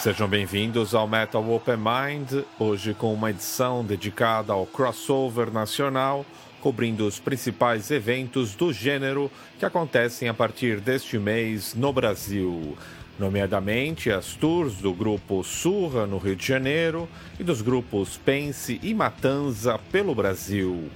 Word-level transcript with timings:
Sejam 0.00 0.26
bem-vindos 0.26 0.94
ao 0.94 1.06
Metal 1.06 1.46
Open 1.52 1.76
Mind, 1.76 2.42
hoje 2.58 2.94
com 2.94 3.12
uma 3.12 3.28
edição 3.28 3.84
dedicada 3.84 4.50
ao 4.50 4.64
crossover 4.64 5.52
nacional, 5.52 6.24
cobrindo 6.58 7.06
os 7.06 7.20
principais 7.20 7.90
eventos 7.90 8.54
do 8.54 8.72
gênero 8.72 9.30
que 9.58 9.64
acontecem 9.66 10.26
a 10.26 10.32
partir 10.32 10.80
deste 10.80 11.18
mês 11.18 11.74
no 11.74 11.92
Brasil, 11.92 12.78
nomeadamente 13.18 14.10
as 14.10 14.32
tours 14.32 14.76
do 14.76 14.94
grupo 14.94 15.44
Surra 15.44 16.06
no 16.06 16.16
Rio 16.16 16.34
de 16.34 16.46
Janeiro 16.46 17.06
e 17.38 17.44
dos 17.44 17.60
grupos 17.60 18.16
Pense 18.16 18.80
e 18.82 18.94
Matanza 18.94 19.78
pelo 19.92 20.14
Brasil. 20.14 20.88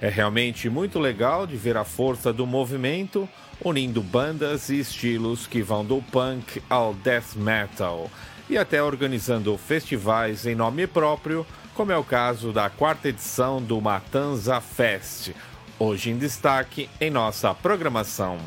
É 0.00 0.08
realmente 0.08 0.70
muito 0.70 1.00
legal 1.00 1.48
de 1.48 1.56
ver 1.56 1.76
a 1.76 1.84
força 1.84 2.32
do 2.32 2.46
movimento 2.46 3.28
unindo 3.64 4.00
bandas 4.02 4.68
e 4.68 4.78
estilos 4.78 5.48
que 5.48 5.62
vão 5.62 5.84
do 5.84 6.00
punk 6.12 6.62
ao 6.70 6.94
death 6.94 7.34
metal 7.34 8.08
e 8.48 8.56
até 8.56 8.82
organizando 8.82 9.56
festivais 9.58 10.46
em 10.46 10.54
nome 10.54 10.86
próprio, 10.86 11.46
como 11.74 11.92
é 11.92 11.96
o 11.96 12.04
caso 12.04 12.52
da 12.52 12.70
quarta 12.70 13.08
edição 13.08 13.60
do 13.60 13.80
Matanza 13.80 14.60
Fest, 14.60 15.32
hoje 15.78 16.10
em 16.10 16.18
destaque 16.18 16.88
em 17.00 17.10
nossa 17.10 17.52
programação. 17.54 18.38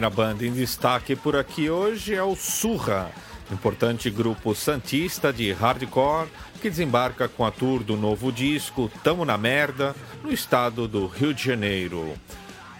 Primeira 0.00 0.16
banda 0.16 0.46
em 0.46 0.52
destaque 0.52 1.14
por 1.14 1.36
aqui 1.36 1.68
hoje 1.68 2.14
é 2.14 2.22
o 2.22 2.34
Surra, 2.34 3.10
importante 3.52 4.08
grupo 4.08 4.54
santista 4.54 5.30
de 5.30 5.52
hardcore 5.52 6.30
que 6.62 6.70
desembarca 6.70 7.28
com 7.28 7.44
a 7.44 7.50
tour 7.50 7.84
do 7.84 7.98
novo 7.98 8.32
disco 8.32 8.90
Tamo 9.04 9.26
na 9.26 9.36
Merda, 9.36 9.94
no 10.24 10.32
estado 10.32 10.88
do 10.88 11.06
Rio 11.06 11.34
de 11.34 11.44
Janeiro. 11.44 12.14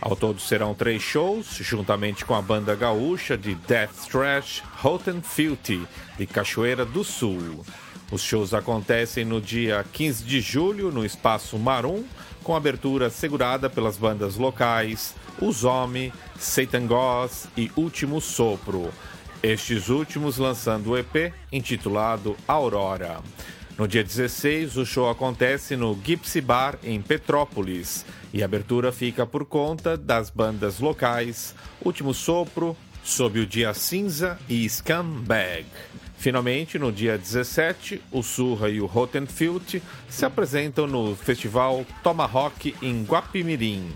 Ao 0.01 0.17
todo 0.17 0.41
serão 0.41 0.73
três 0.73 1.03
shows, 1.03 1.59
juntamente 1.61 2.25
com 2.25 2.35
a 2.35 2.41
banda 2.41 2.75
gaúcha 2.75 3.37
de 3.37 3.55
death 3.55 4.09
thrash 4.11 4.63
Hot 4.83 5.11
and 5.11 5.21
Filthy, 5.21 5.87
de 6.17 6.27
Cachoeira 6.27 6.87
do 6.87 7.05
Sul. 7.05 7.63
Os 8.11 8.23
shows 8.23 8.55
acontecem 8.55 9.27
no 9.27 9.43
dia 9.43 9.85
15 9.93 10.25
de 10.25 10.41
julho 10.41 10.91
no 10.91 11.05
Espaço 11.05 11.59
Marum, 11.59 12.03
com 12.43 12.55
abertura 12.55 13.11
segurada 13.11 13.69
pelas 13.69 13.97
bandas 13.97 14.37
locais 14.37 15.15
Homem, 15.65 16.13
Satan 16.39 16.87
Goss 16.87 17.49
e 17.57 17.71
Último 17.77 18.21
Sopro. 18.21 18.91
Estes 19.43 19.89
últimos 19.89 20.37
lançando 20.37 20.91
o 20.91 20.99
EP 20.99 21.33
intitulado 21.51 22.37
Aurora. 22.47 23.21
No 23.79 23.89
dia 23.89 24.05
16, 24.05 24.77
o 24.77 24.85
show 24.85 25.09
acontece 25.09 25.75
no 25.77 25.99
Gypsy 26.05 26.43
Bar 26.43 26.79
em 26.83 27.01
Petrópolis 27.01 28.05
e 28.33 28.43
a 28.43 28.45
abertura 28.45 28.93
fica 28.93 29.25
por 29.25 29.47
conta 29.47 29.97
das 29.97 30.29
bandas 30.29 30.81
locais 30.81 31.55
Último 31.83 32.13
Sopro, 32.13 32.77
Sob 33.03 33.41
o 33.41 33.47
Dia 33.47 33.73
Cinza 33.73 34.39
e 34.47 34.69
Scumbag. 34.69 35.65
Finalmente, 36.21 36.79
no 36.79 36.93
dia 36.93 37.17
17, 37.17 38.03
o 38.13 38.23
Surra 38.23 38.69
e 38.69 38.79
o 38.79 38.85
Rotenfield 38.85 39.83
se 40.07 40.27
apresentam 40.27 40.87
no 40.87 41.17
festival 41.17 41.83
Tomahawk 42.03 42.77
em 42.83 43.03
Guapimirim. 43.05 43.91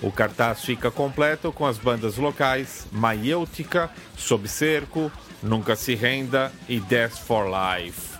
O 0.00 0.10
cartaz 0.10 0.64
fica 0.64 0.90
completo 0.90 1.52
com 1.52 1.66
as 1.66 1.76
bandas 1.76 2.16
locais 2.16 2.86
Maiêutica, 2.90 3.90
Sob 4.16 4.48
Cerco, 4.48 5.12
Nunca 5.42 5.76
Se 5.76 5.94
Renda 5.94 6.50
e 6.66 6.80
Death 6.80 7.18
for 7.18 7.44
Life. 7.46 8.16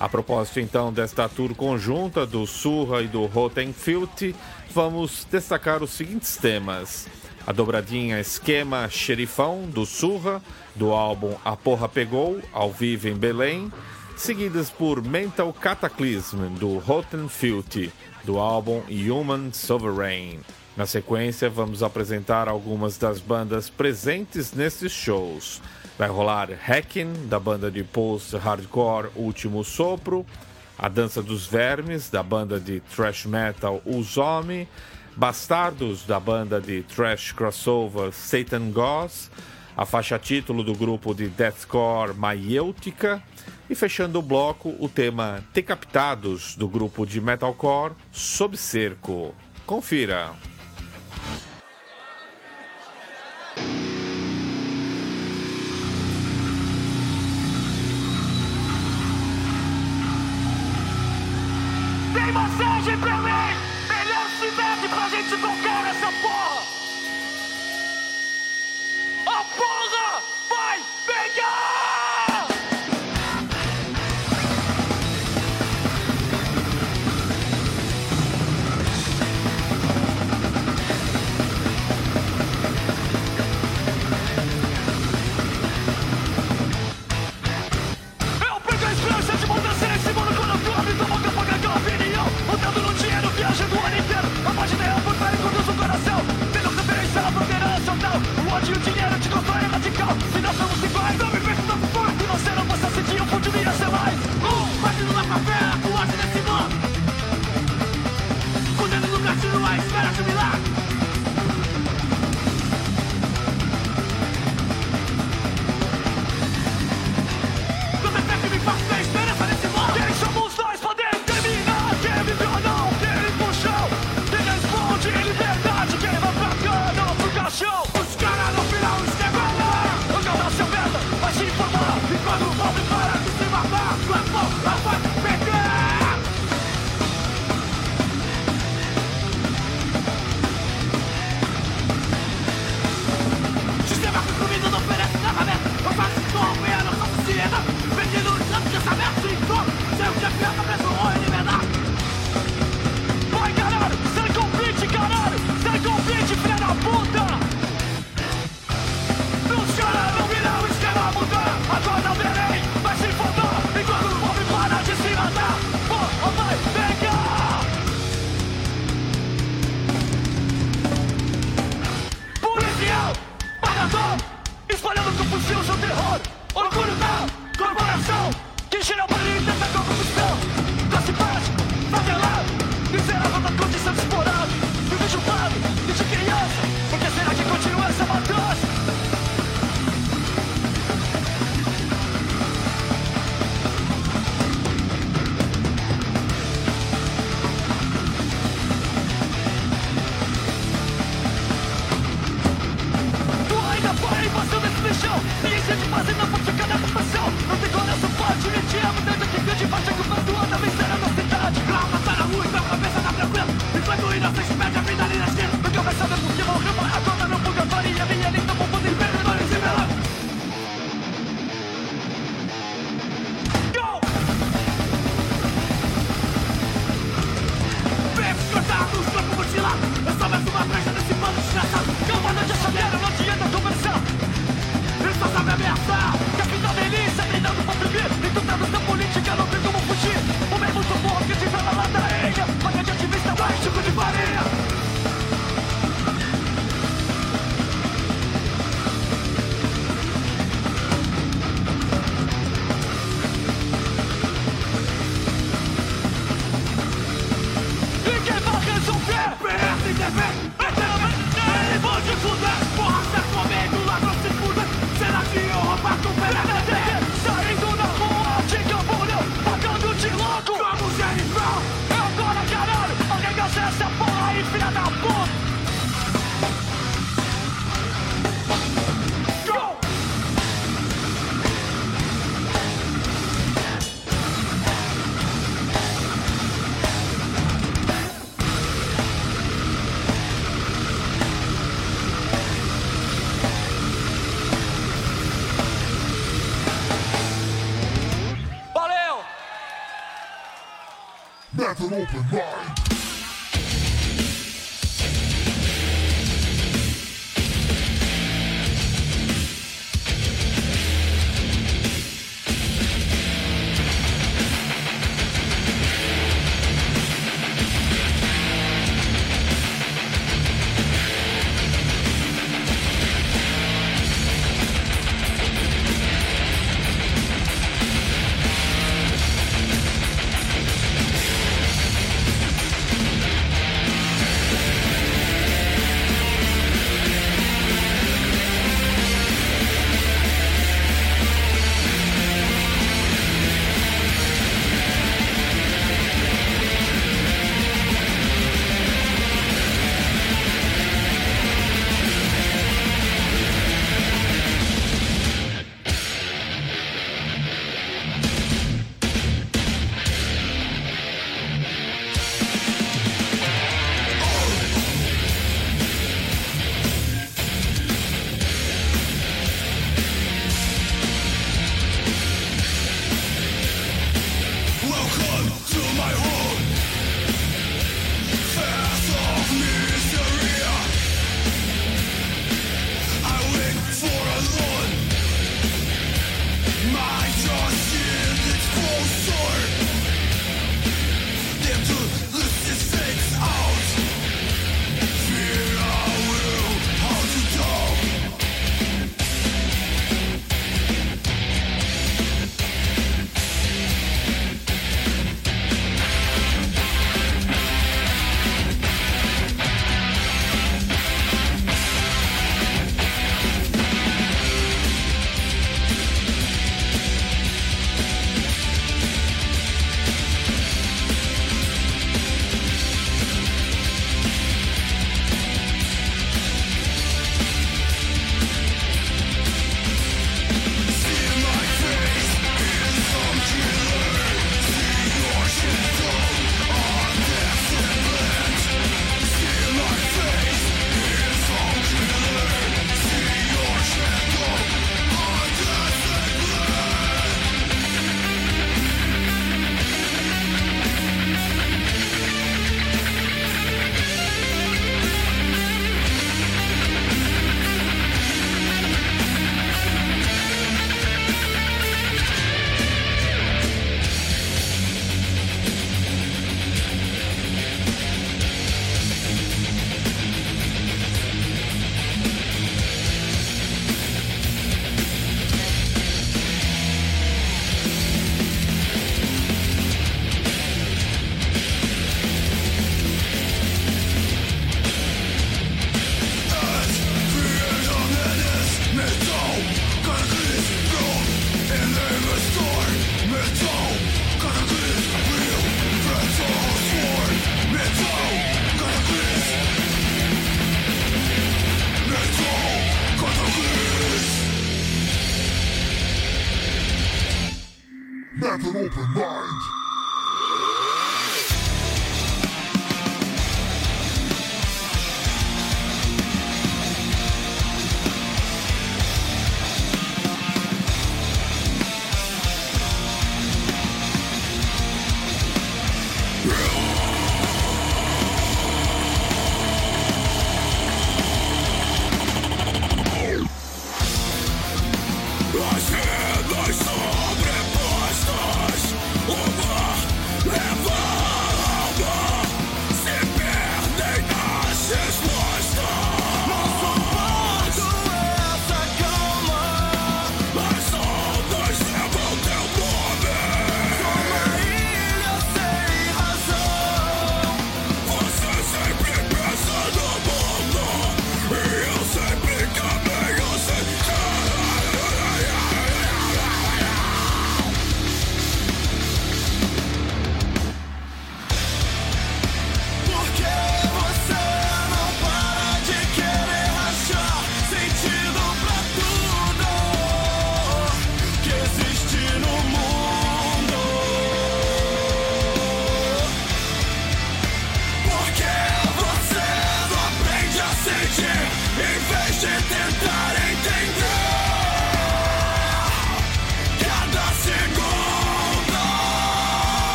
A 0.00 0.08
propósito 0.08 0.58
então 0.58 0.92
desta 0.92 1.28
tour 1.28 1.54
conjunta 1.54 2.26
do 2.26 2.44
Surra 2.44 3.02
e 3.02 3.06
do 3.06 3.24
Rotenfield, 3.26 4.34
vamos 4.74 5.24
destacar 5.30 5.80
os 5.80 5.90
seguintes 5.90 6.36
temas 6.36 7.06
a 7.46 7.52
dobradinha 7.52 8.18
Esquema 8.18 8.88
Xerifão 8.90 9.70
do 9.70 9.86
Surra, 9.86 10.42
do 10.76 10.92
álbum 10.92 11.34
A 11.44 11.56
Porra 11.56 11.88
Pegou, 11.88 12.40
ao 12.52 12.70
vivo 12.70 13.08
em 13.08 13.14
Belém, 13.14 13.72
seguidas 14.16 14.70
por 14.70 15.02
Mental 15.02 15.52
Cataclysm 15.52 16.54
do 16.58 16.78
Rotten 16.78 17.28
Filthy, 17.28 17.92
do 18.24 18.38
álbum 18.38 18.82
Human 18.88 19.52
Sovereign. 19.52 20.40
Na 20.76 20.84
sequência, 20.84 21.48
vamos 21.48 21.82
apresentar 21.82 22.48
algumas 22.48 22.98
das 22.98 23.18
bandas 23.18 23.70
presentes 23.70 24.52
nesses 24.52 24.92
shows. 24.92 25.62
Vai 25.98 26.08
rolar 26.08 26.50
Hacking, 26.50 27.28
da 27.28 27.40
banda 27.40 27.70
de 27.70 27.82
post-hardcore 27.82 29.08
Último 29.16 29.64
Sopro, 29.64 30.26
A 30.78 30.88
Dança 30.88 31.22
dos 31.22 31.46
Vermes, 31.46 32.10
da 32.10 32.22
banda 32.22 32.60
de 32.60 32.80
thrash 32.80 33.24
metal 33.24 33.80
Usomi, 33.86 34.68
Bastardos, 35.16 36.04
da 36.04 36.20
banda 36.20 36.60
de 36.60 36.82
thrash 36.82 37.32
crossover 37.32 38.12
Satan 38.12 38.70
Goss, 38.70 39.30
a 39.76 39.84
faixa 39.84 40.18
título 40.18 40.64
do 40.64 40.74
grupo 40.74 41.14
de 41.14 41.28
deathcore 41.28 42.14
Maiêutica, 42.14 43.22
e 43.68 43.74
fechando 43.74 44.18
o 44.18 44.22
bloco, 44.22 44.74
o 44.78 44.88
tema 44.88 45.44
Decapitados, 45.52 46.54
do 46.54 46.68
grupo 46.68 47.04
de 47.04 47.20
metalcore 47.20 47.94
Sob 48.12 48.56
Cerco. 48.56 49.34
Confira! 49.66 50.32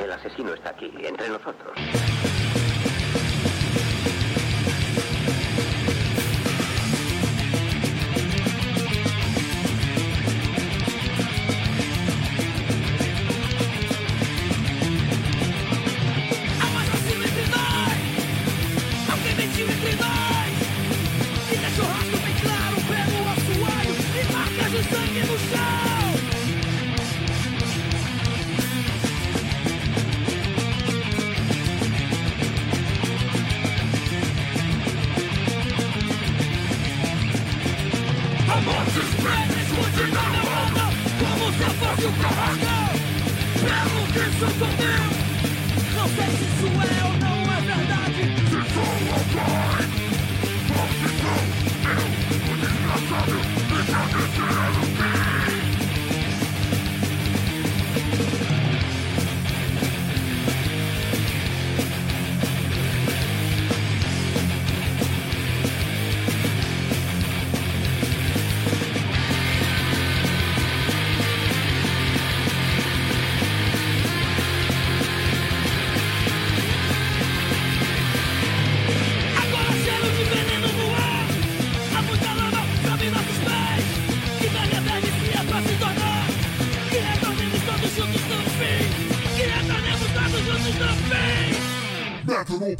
El 0.00 0.12
asesino 0.12 0.54
está 0.54 0.70
aquí, 0.70 0.90
entre 1.04 1.28
nosotros. 1.28 1.72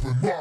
Open 0.05 0.32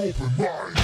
open 0.00 0.32
mind. 0.38 0.79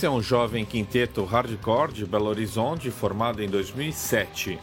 Pense 0.00 0.06
é 0.06 0.10
um 0.10 0.22
jovem 0.22 0.64
quinteto 0.64 1.22
hardcore 1.26 1.92
de 1.92 2.06
Belo 2.06 2.24
Horizonte 2.24 2.90
formado 2.90 3.42
em 3.42 3.50
2007. 3.50 4.58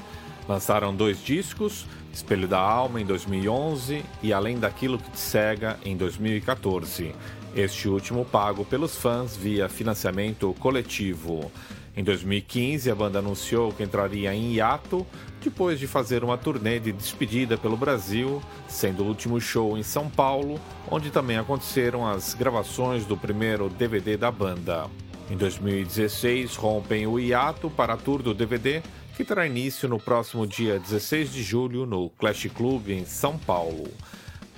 Lançaram 0.49 0.95
dois 0.95 1.23
discos, 1.23 1.85
Espelho 2.11 2.47
da 2.47 2.57
Alma 2.57 2.99
em 2.99 3.05
2011 3.05 4.03
e 4.23 4.33
Além 4.33 4.57
daquilo 4.57 4.97
que 4.97 5.11
te 5.11 5.19
cega 5.19 5.77
em 5.85 5.95
2014. 5.95 7.13
Este 7.55 7.87
último 7.87 8.25
pago 8.25 8.65
pelos 8.65 8.95
fãs 8.95 9.37
via 9.37 9.69
financiamento 9.69 10.55
coletivo. 10.59 11.51
Em 11.95 12.03
2015, 12.03 12.89
a 12.89 12.95
banda 12.95 13.19
anunciou 13.19 13.71
que 13.71 13.83
entraria 13.83 14.33
em 14.33 14.55
hiato 14.55 15.05
depois 15.39 15.79
de 15.79 15.85
fazer 15.85 16.23
uma 16.23 16.39
turnê 16.39 16.79
de 16.79 16.91
despedida 16.91 17.59
pelo 17.59 17.77
Brasil, 17.77 18.41
sendo 18.67 19.03
o 19.03 19.07
último 19.07 19.39
show 19.39 19.77
em 19.77 19.83
São 19.83 20.09
Paulo, 20.09 20.59
onde 20.89 21.11
também 21.11 21.37
aconteceram 21.37 22.07
as 22.07 22.33
gravações 22.33 23.05
do 23.05 23.15
primeiro 23.15 23.69
DVD 23.69 24.17
da 24.17 24.31
banda. 24.31 24.89
Em 25.29 25.35
2016, 25.35 26.55
rompem 26.55 27.05
o 27.05 27.19
hiato 27.19 27.69
para 27.69 27.93
a 27.93 27.97
tour 27.97 28.23
do 28.23 28.33
DVD, 28.33 28.81
que 29.15 29.25
terá 29.25 29.45
início 29.45 29.89
no 29.89 29.99
próximo 29.99 30.47
dia 30.47 30.79
16 30.79 31.33
de 31.33 31.43
julho 31.43 31.85
no 31.85 32.09
Clash 32.11 32.47
Club 32.55 32.89
em 32.89 33.05
São 33.05 33.37
Paulo. 33.37 33.89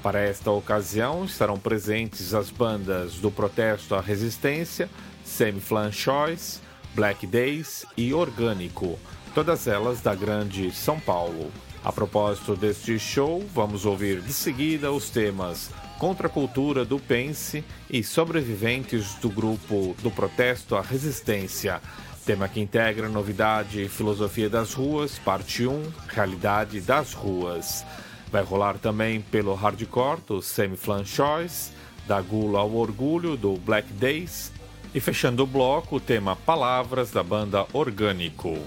Para 0.03 0.19
esta 0.19 0.51
ocasião 0.51 1.25
estarão 1.25 1.57
presentes 1.57 2.35
as 2.35 2.51
bandas 2.51 3.15
do 3.15 3.31
Protesto 3.31 3.95
à 3.95 4.01
Resistência, 4.01 4.87
Semi 5.23 5.59
Flan 5.59 5.91
Choice, 5.91 6.59
Black 6.93 7.25
Days 7.25 7.85
e 7.97 8.13
Orgânico, 8.13 8.99
todas 9.33 9.67
elas 9.67 10.01
da 10.01 10.13
Grande 10.13 10.71
São 10.71 10.99
Paulo. 10.99 11.51
A 11.83 11.91
propósito 11.91 12.55
deste 12.55 12.99
show, 12.99 13.43
vamos 13.53 13.85
ouvir 13.85 14.21
de 14.21 14.33
seguida 14.33 14.91
os 14.91 15.09
temas 15.09 15.71
Contra 15.99 16.27
a 16.27 16.29
Cultura 16.29 16.85
do 16.85 16.97
Pense 16.97 17.61
e 17.89 18.01
Sobreviventes 18.01 19.15
do 19.15 19.29
grupo 19.29 19.93
do 20.01 20.09
Protesto 20.09 20.77
à 20.77 20.81
Resistência, 20.81 21.81
tema 22.25 22.47
que 22.47 22.61
integra 22.61 23.09
novidade 23.09 23.89
Filosofia 23.89 24.49
das 24.49 24.73
Ruas, 24.73 25.19
parte 25.19 25.67
1, 25.67 25.91
Realidade 26.07 26.79
das 26.79 27.11
Ruas. 27.11 27.85
Vai 28.31 28.41
rolar 28.43 28.77
também 28.77 29.19
pelo 29.19 29.53
hardcore 29.53 30.21
do 30.25 30.41
Semi 30.41 30.77
Flan 30.77 31.03
Choice, 31.03 31.71
da 32.07 32.21
Gula 32.21 32.59
ao 32.59 32.71
Orgulho 32.71 33.35
do 33.35 33.57
Black 33.57 33.91
Days 33.91 34.53
e 34.95 35.01
fechando 35.01 35.43
o 35.43 35.47
bloco, 35.47 35.97
o 35.97 35.99
tema 35.99 36.33
Palavras 36.33 37.11
da 37.11 37.21
banda 37.21 37.67
Orgânico. 37.73 38.57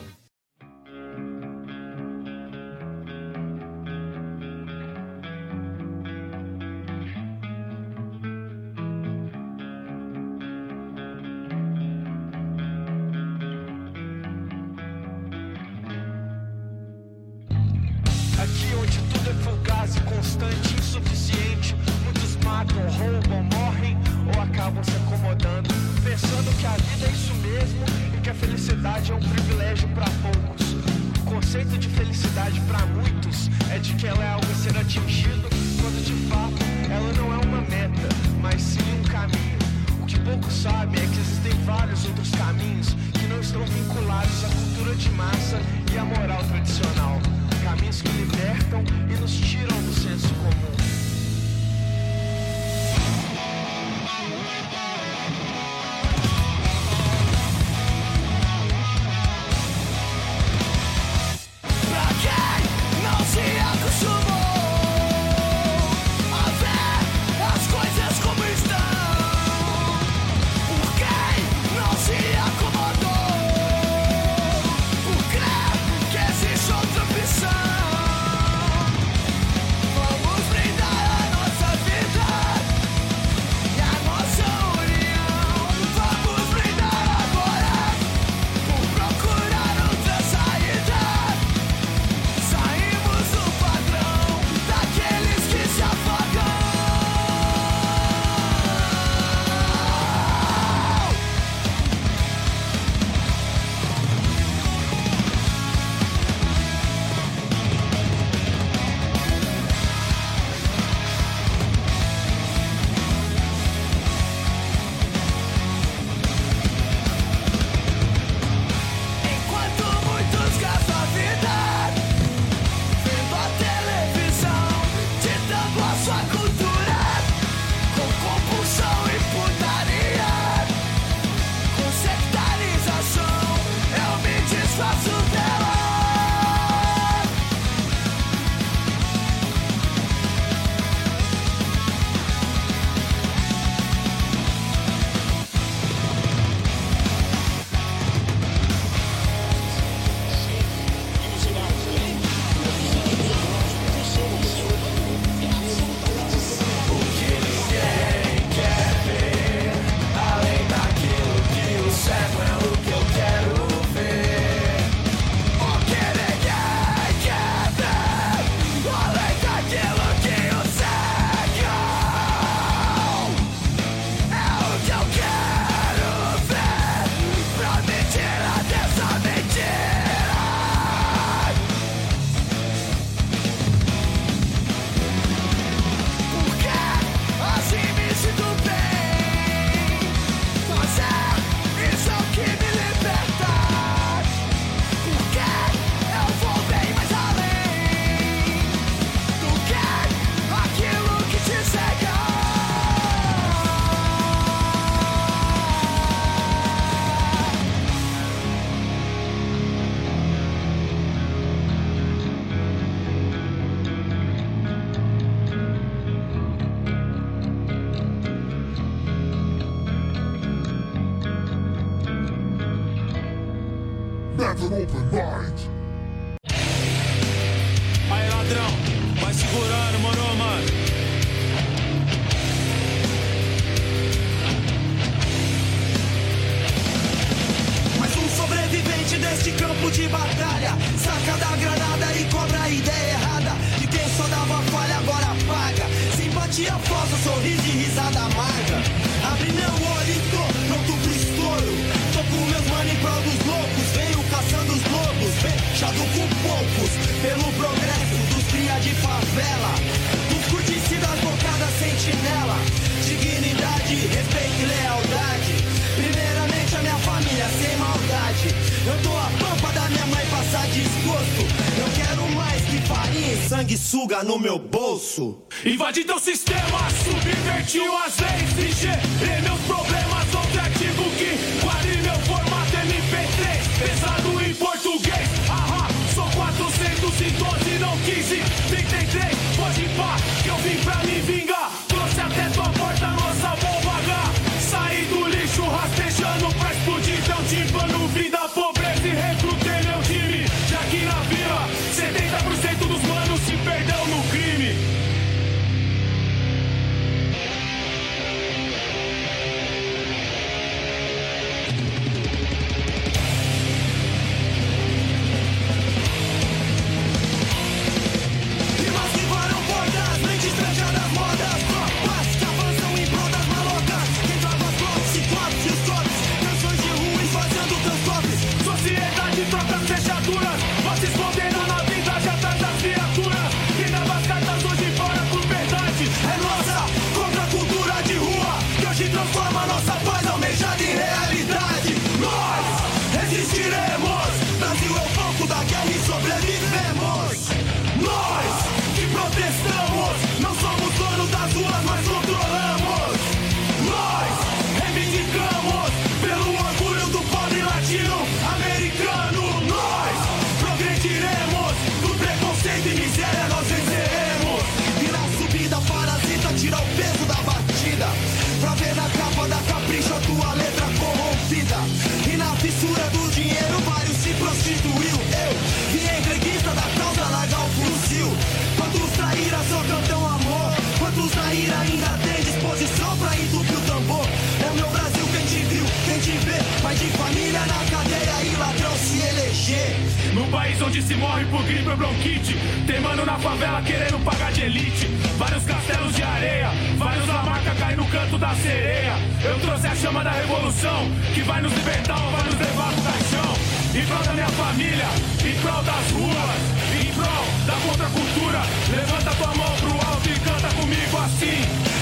se 391.02 391.14
morre 391.14 391.44
por 391.46 391.62
gripe 391.64 391.88
ou 391.88 391.96
bronquite. 391.96 392.56
Tem 392.86 393.00
mano 393.00 393.24
na 393.24 393.38
favela 393.38 393.82
querendo 393.82 394.22
pagar 394.24 394.52
de 394.52 394.62
elite. 394.62 395.06
Vários 395.36 395.64
castelos 395.64 396.14
de 396.14 396.22
areia, 396.22 396.70
vários 396.96 397.26
lamarca 397.26 397.74
caem 397.74 397.96
no 397.96 398.06
canto 398.06 398.38
da 398.38 398.54
sereia. 398.54 399.14
Eu 399.44 399.58
trouxe 399.60 399.86
a 399.86 399.94
chama 399.96 400.22
da 400.22 400.30
revolução, 400.30 401.10
que 401.34 401.42
vai 401.42 401.60
nos 401.60 401.72
libertar 401.72 402.22
ou 402.24 402.30
vai 402.30 402.44
nos 402.44 402.58
levar 402.58 402.92
pro 402.92 403.02
caixão. 403.02 403.52
Em 403.94 404.06
prol 404.06 404.22
da 404.22 404.32
minha 404.32 404.48
família, 404.48 405.08
em 405.44 405.60
prol 405.60 405.82
das 405.82 406.10
ruas, 406.12 406.62
em 407.00 407.12
prol 407.12 407.44
da 407.66 407.74
contracultura. 407.88 408.60
Levanta 408.90 409.30
tua 409.36 409.54
mão 409.54 409.76
pro 409.76 410.08
alto 410.08 410.28
e 410.28 410.40
canta 410.40 410.68
comigo 410.74 411.18
assim. 411.18 411.60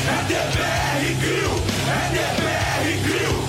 É 0.08 0.24
DPR 0.28 1.14
Grill, 1.20 1.62
é 1.88 2.08
DPR 2.12 3.08
Grill. 3.08 3.39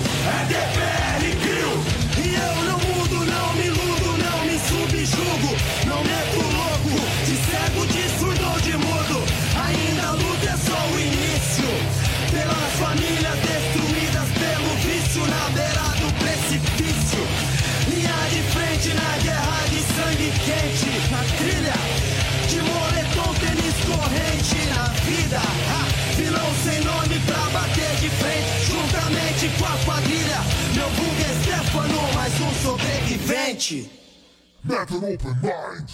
quadrilha. 29.84 30.40
Meu 30.74 30.88
bugue 30.90 31.22
é 31.22 31.42
Stefano, 31.42 32.12
mais 32.14 32.40
um 32.40 32.52
sobrevivente. 32.62 33.90
Let 34.68 34.90
an 34.90 34.96
open 34.96 35.34
mind. 35.42 35.90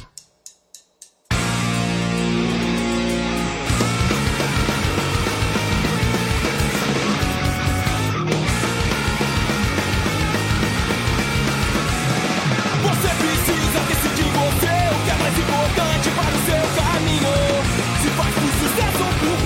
Você 12.82 13.08
precisa 13.08 13.80
decidir 13.88 14.26
o 14.26 15.04
que 15.04 15.10
é 15.10 15.16
mais 15.18 15.38
importante 15.38 16.10
para 16.10 16.34
o 16.34 16.40
seu 16.44 16.64
caminho. 16.76 17.34
Se 18.02 18.08
faz 18.10 18.34
por 18.34 18.52
sucesso 18.52 19.02
ou 19.04 19.12
por 19.20 19.37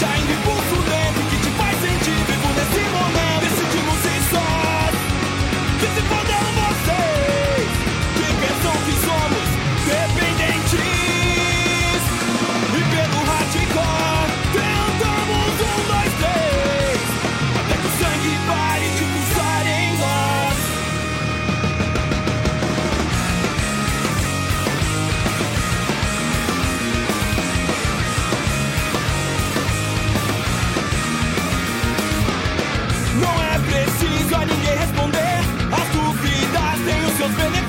shine. 0.00 0.39
been 37.36 37.59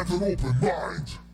Let 0.00 0.08
an 0.12 0.22
open 0.22 0.60
mind. 0.62 1.29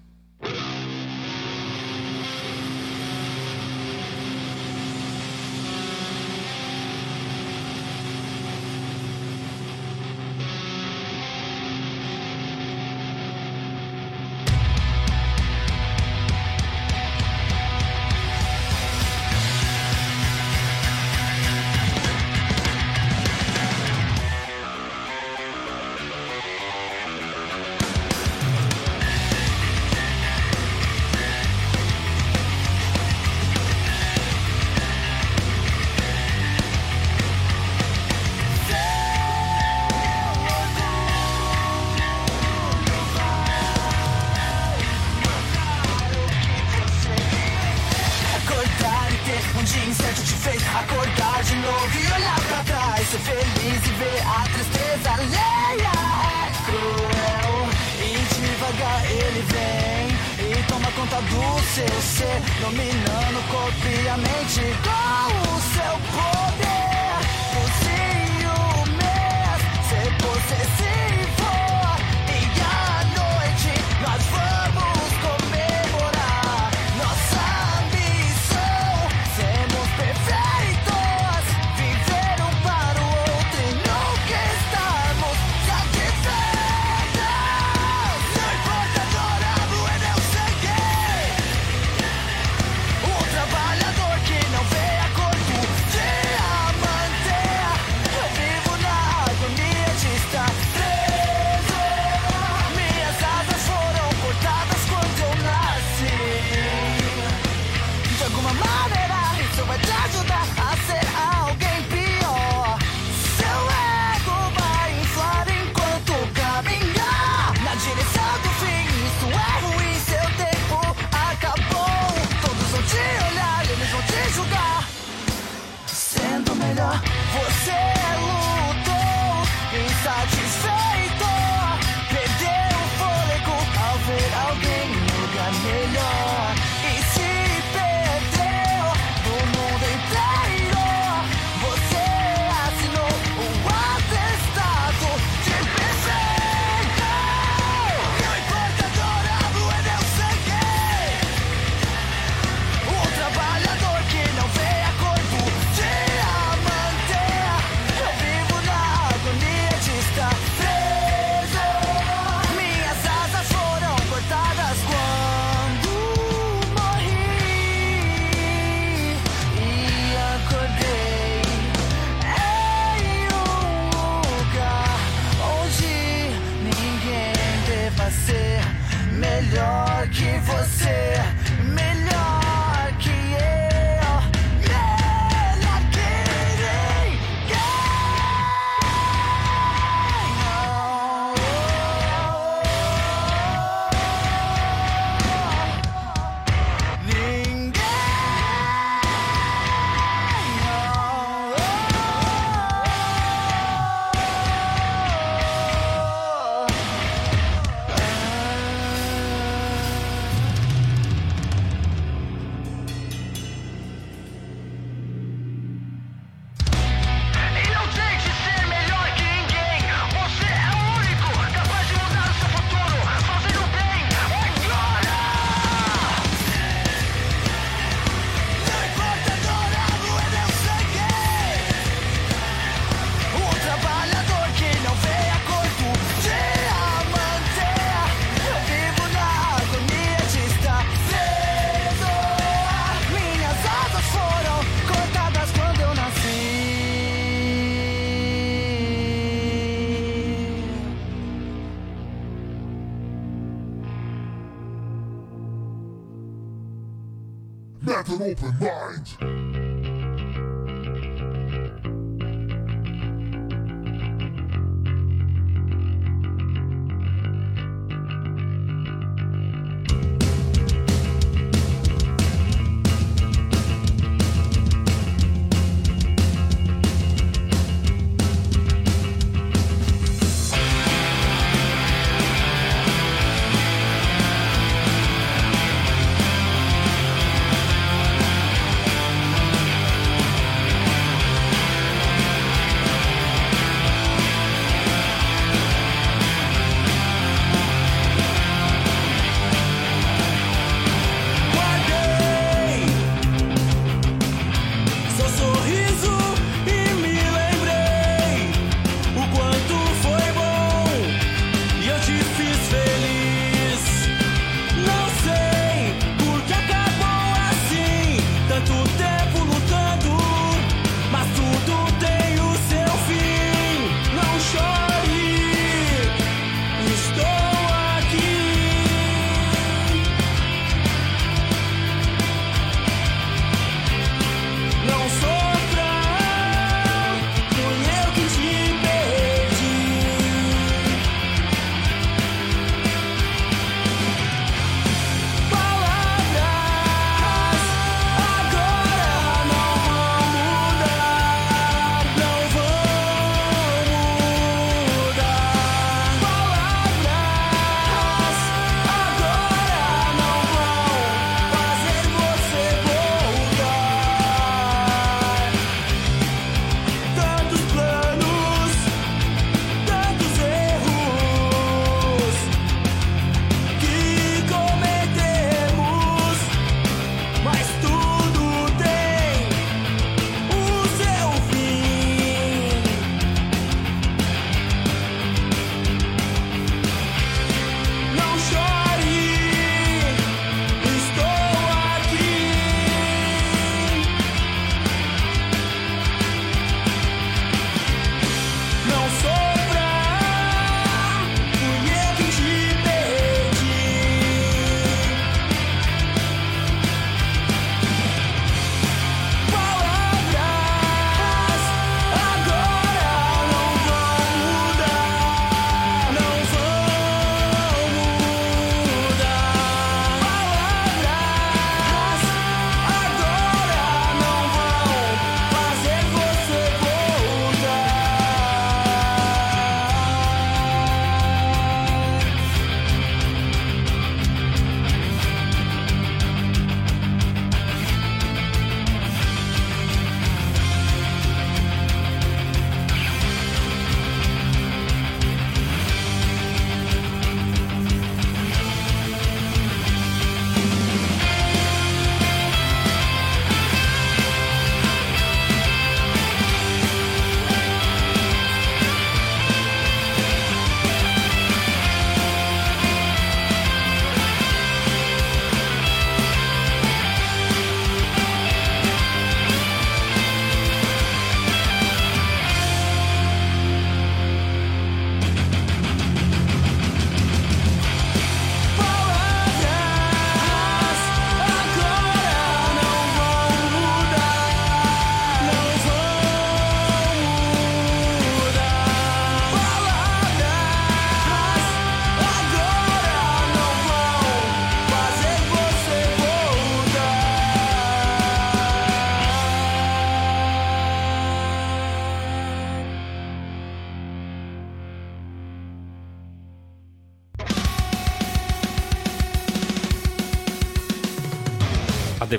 An 258.16 258.22
open 258.22 258.58
mind. 258.58 259.45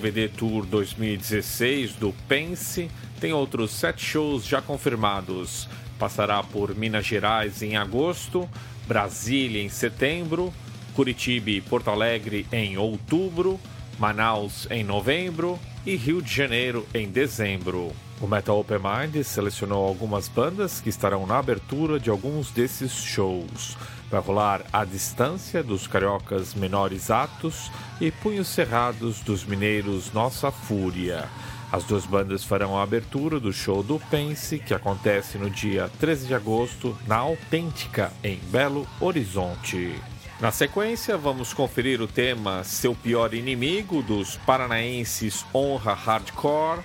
DVD 0.07 0.29
Tour 0.29 0.65
2016 0.65 1.95
do 1.95 2.13
Pense 2.29 2.89
tem 3.19 3.33
outros 3.33 3.71
sete 3.71 4.05
shows 4.05 4.45
já 4.45 4.61
confirmados. 4.61 5.67
Passará 5.99 6.41
por 6.41 6.73
Minas 6.73 7.05
Gerais 7.05 7.61
em 7.61 7.75
agosto, 7.75 8.49
Brasília 8.87 9.61
em 9.61 9.67
setembro, 9.67 10.53
Curitiba 10.95 11.49
e 11.49 11.59
Porto 11.59 11.89
Alegre 11.89 12.47
em 12.53 12.77
outubro, 12.77 13.59
Manaus 13.99 14.65
em 14.71 14.83
novembro 14.83 15.59
e 15.85 15.95
Rio 15.97 16.21
de 16.21 16.33
Janeiro 16.33 16.87
em 16.93 17.09
dezembro. 17.09 17.91
O 18.19 18.25
Metal 18.25 18.59
Open 18.59 18.79
Mind 18.79 19.23
selecionou 19.23 19.85
algumas 19.85 20.27
bandas 20.27 20.81
que 20.81 20.89
estarão 20.89 21.27
na 21.27 21.37
abertura 21.37 21.99
de 21.99 22.09
alguns 22.09 22.49
desses 22.49 22.91
shows. 22.91 23.77
Vai 24.09 24.19
rolar 24.19 24.63
A 24.73 24.83
Distância 24.83 25.61
dos 25.61 25.85
cariocas 25.85 26.55
Menores 26.55 27.11
Atos 27.11 27.71
e 28.01 28.09
Punhos 28.09 28.47
Cerrados 28.47 29.19
dos 29.19 29.45
mineiros 29.45 30.11
Nossa 30.13 30.49
Fúria. 30.49 31.29
As 31.71 31.83
duas 31.83 32.05
bandas 32.07 32.43
farão 32.43 32.75
a 32.75 32.81
abertura 32.81 33.39
do 33.39 33.53
show 33.53 33.83
do 33.83 33.99
Pense, 34.09 34.57
que 34.57 34.73
acontece 34.73 35.37
no 35.37 35.49
dia 35.49 35.91
13 35.99 36.27
de 36.27 36.33
agosto, 36.33 36.97
na 37.05 37.17
Autêntica, 37.17 38.11
em 38.23 38.37
Belo 38.49 38.87
Horizonte. 38.99 39.93
Na 40.39 40.51
sequência, 40.51 41.17
vamos 41.17 41.53
conferir 41.53 42.01
o 42.01 42.07
tema 42.07 42.63
Seu 42.63 42.95
Pior 42.95 43.33
Inimigo, 43.33 44.01
dos 44.01 44.37
paranaenses 44.37 45.45
Honra 45.53 45.93
Hardcore. 45.93 46.81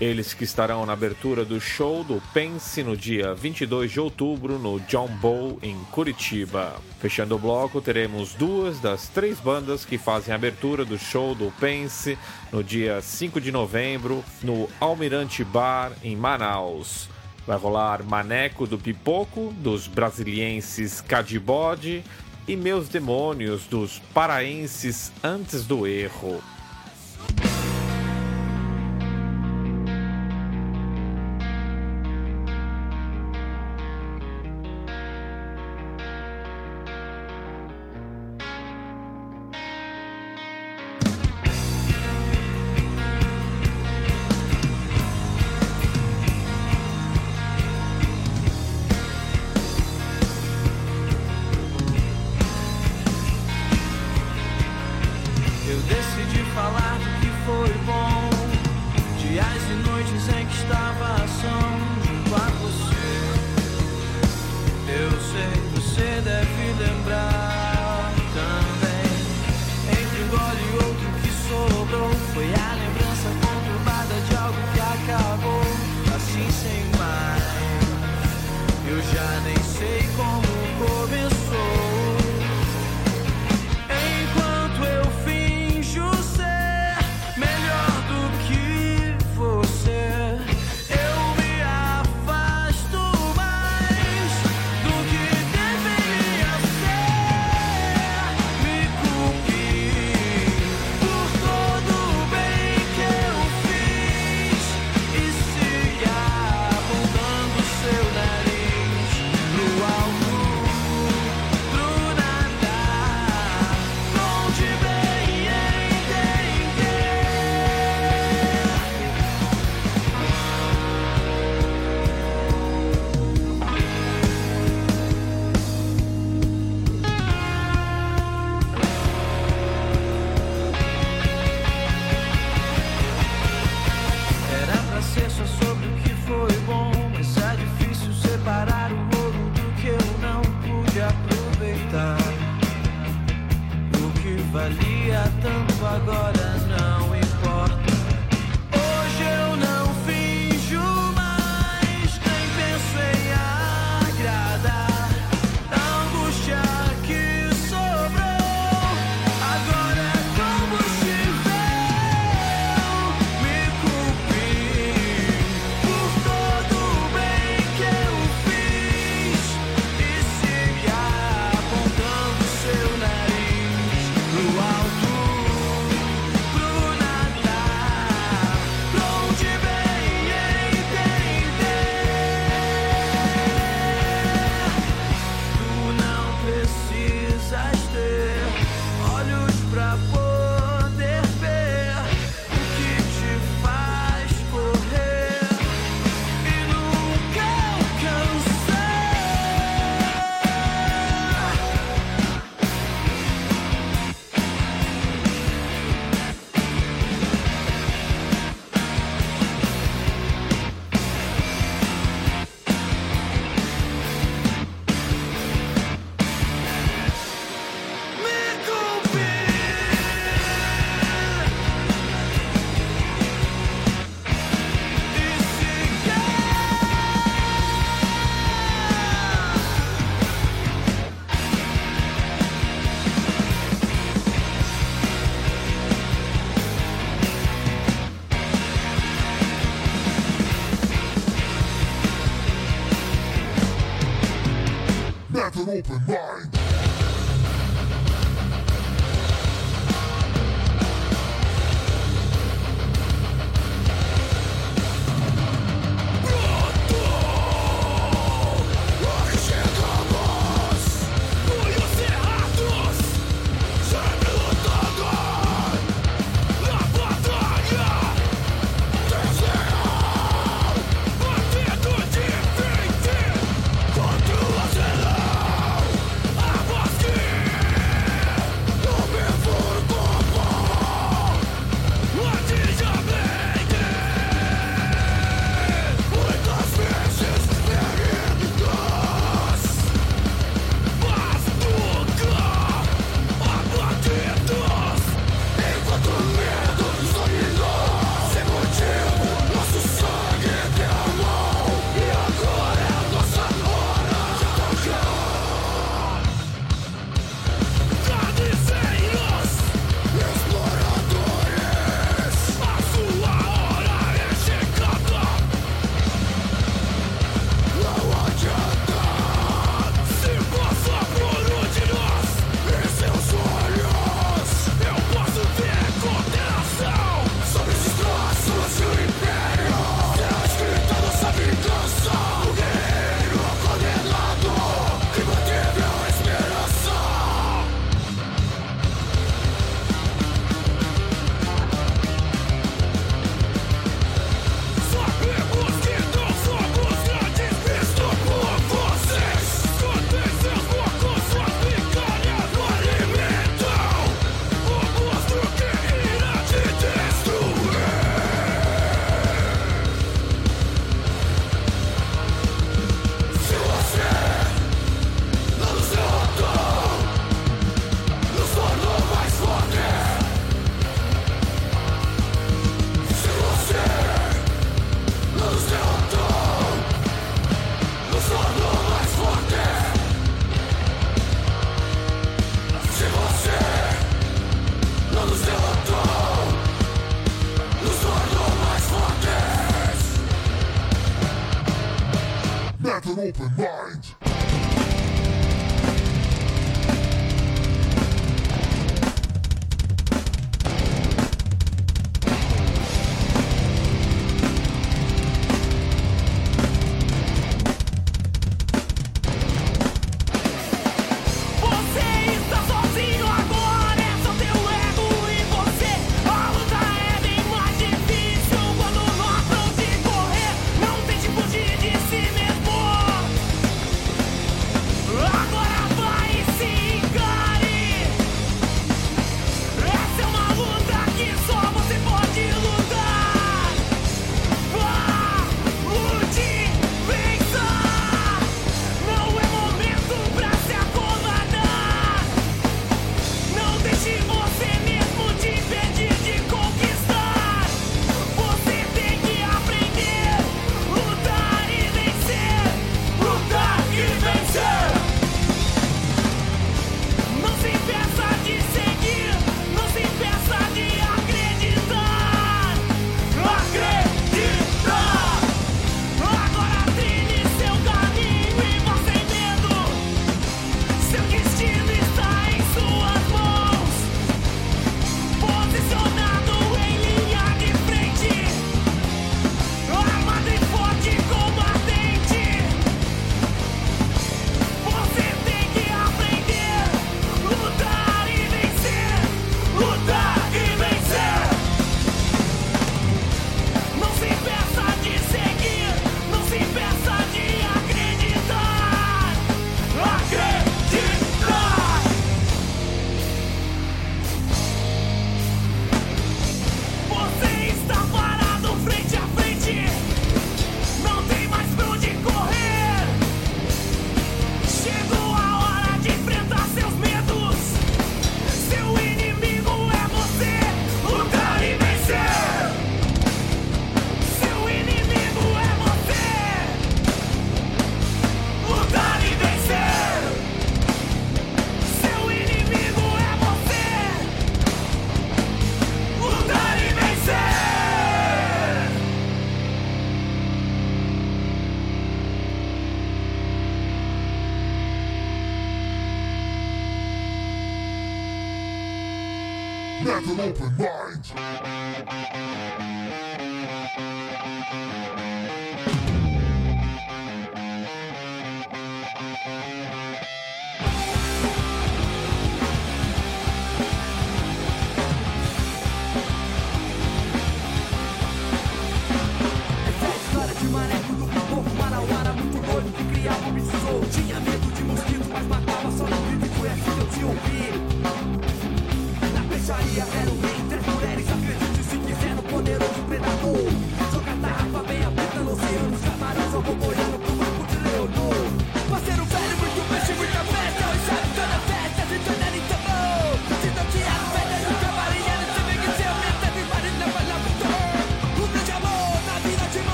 Eles 0.00 0.34
que 0.34 0.44
estarão 0.44 0.84
na 0.84 0.92
abertura 0.92 1.44
do 1.44 1.60
show 1.60 2.02
do 2.02 2.20
Pense 2.32 2.82
no 2.82 2.96
dia 2.96 3.34
22 3.34 3.90
de 3.90 4.00
outubro 4.00 4.58
no 4.58 4.80
John 4.80 5.06
Bow, 5.06 5.58
em 5.62 5.76
Curitiba. 5.92 6.74
Fechando 6.98 7.36
o 7.36 7.38
bloco, 7.38 7.80
teremos 7.80 8.34
duas 8.34 8.80
das 8.80 9.08
três 9.08 9.38
bandas 9.38 9.84
que 9.84 9.98
fazem 9.98 10.32
a 10.32 10.36
abertura 10.36 10.84
do 10.84 10.98
show 10.98 11.34
do 11.34 11.52
Pense 11.60 12.18
no 12.50 12.64
dia 12.64 13.00
5 13.00 13.40
de 13.40 13.52
novembro 13.52 14.24
no 14.42 14.68
Almirante 14.80 15.44
Bar, 15.44 15.92
em 16.02 16.16
Manaus. 16.16 17.08
Vai 17.46 17.58
rolar 17.58 18.02
Maneco 18.02 18.66
do 18.66 18.78
Pipoco, 18.78 19.52
dos 19.58 19.86
brasilienses 19.86 21.00
Cadibode 21.00 22.04
e 22.46 22.56
Meus 22.56 22.88
Demônios, 22.88 23.66
dos 23.66 24.00
paraenses 24.12 25.12
Antes 25.22 25.64
do 25.64 25.86
Erro. 25.86 26.42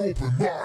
Open 0.00 0.38
mind. 0.38 0.55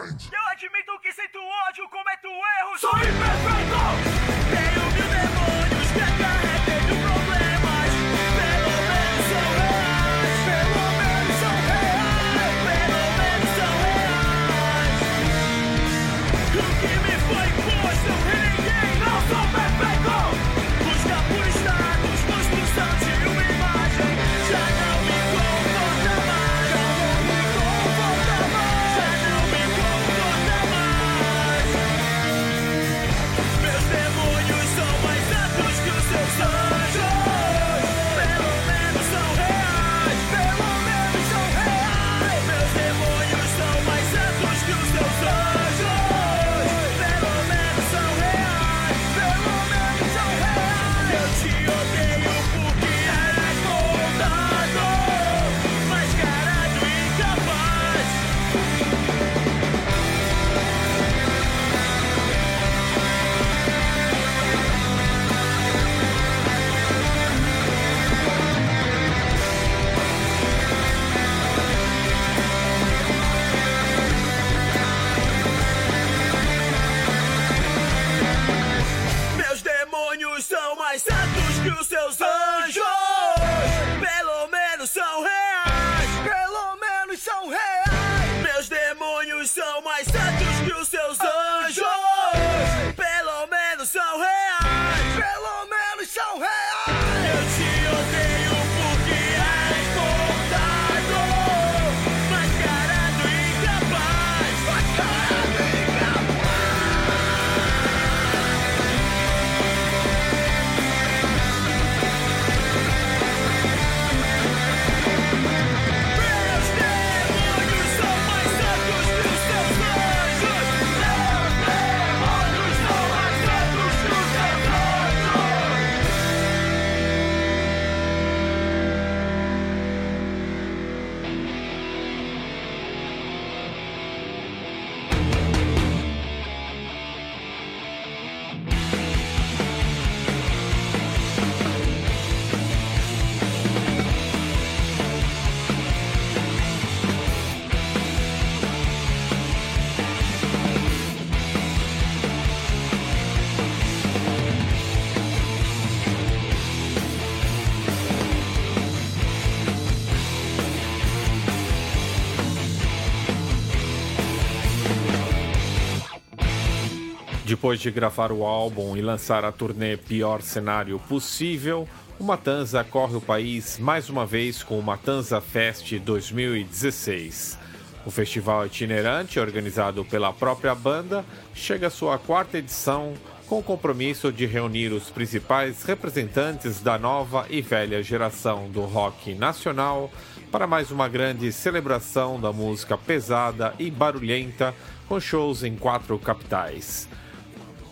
Depois 167.61 167.79
de 167.79 167.91
gravar 167.91 168.31
o 168.31 168.43
álbum 168.43 168.97
e 168.97 169.03
lançar 169.03 169.45
a 169.45 169.51
turnê 169.51 169.95
Pior 169.95 170.41
Cenário 170.41 170.97
Possível, 170.97 171.87
o 172.19 172.23
Matanza 172.23 172.83
corre 172.83 173.15
o 173.15 173.21
país 173.21 173.77
mais 173.77 174.09
uma 174.09 174.25
vez 174.25 174.63
com 174.63 174.79
o 174.79 174.81
Matanza 174.81 175.39
Fest 175.39 175.93
2016. 175.99 177.59
O 178.03 178.09
festival 178.09 178.65
itinerante, 178.65 179.39
organizado 179.39 180.03
pela 180.03 180.33
própria 180.33 180.73
banda, 180.73 181.23
chega 181.53 181.85
à 181.85 181.89
sua 181.91 182.17
quarta 182.17 182.57
edição 182.57 183.13
com 183.45 183.59
o 183.59 183.63
compromisso 183.63 184.33
de 184.33 184.47
reunir 184.47 184.91
os 184.91 185.11
principais 185.11 185.83
representantes 185.83 186.81
da 186.81 186.97
nova 186.97 187.45
e 187.47 187.61
velha 187.61 188.01
geração 188.01 188.71
do 188.71 188.81
rock 188.85 189.35
nacional 189.35 190.09
para 190.51 190.65
mais 190.65 190.89
uma 190.89 191.07
grande 191.07 191.51
celebração 191.51 192.41
da 192.41 192.51
música 192.51 192.97
pesada 192.97 193.75
e 193.77 193.91
barulhenta 193.91 194.73
com 195.07 195.19
shows 195.19 195.63
em 195.63 195.75
quatro 195.75 196.17
capitais. 196.17 197.07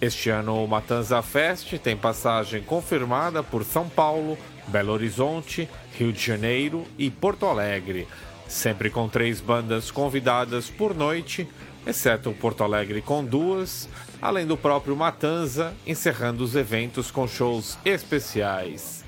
Este 0.01 0.29
ano 0.29 0.63
o 0.63 0.67
Matanza 0.67 1.21
Fest 1.21 1.77
tem 1.79 1.97
passagem 1.97 2.63
confirmada 2.63 3.43
por 3.43 3.65
São 3.65 3.89
Paulo, 3.89 4.37
Belo 4.67 4.93
Horizonte, 4.93 5.67
Rio 5.97 6.13
de 6.13 6.25
Janeiro 6.25 6.85
e 6.97 7.11
Porto 7.11 7.45
Alegre, 7.45 8.07
sempre 8.47 8.89
com 8.89 9.09
três 9.09 9.41
bandas 9.41 9.91
convidadas 9.91 10.69
por 10.69 10.95
noite, 10.95 11.45
exceto 11.85 12.31
Porto 12.31 12.63
Alegre 12.63 13.01
com 13.01 13.25
duas, 13.25 13.89
além 14.21 14.47
do 14.47 14.55
próprio 14.55 14.95
Matanza, 14.95 15.73
encerrando 15.85 16.45
os 16.45 16.55
eventos 16.55 17.11
com 17.11 17.27
shows 17.27 17.77
especiais. 17.83 19.03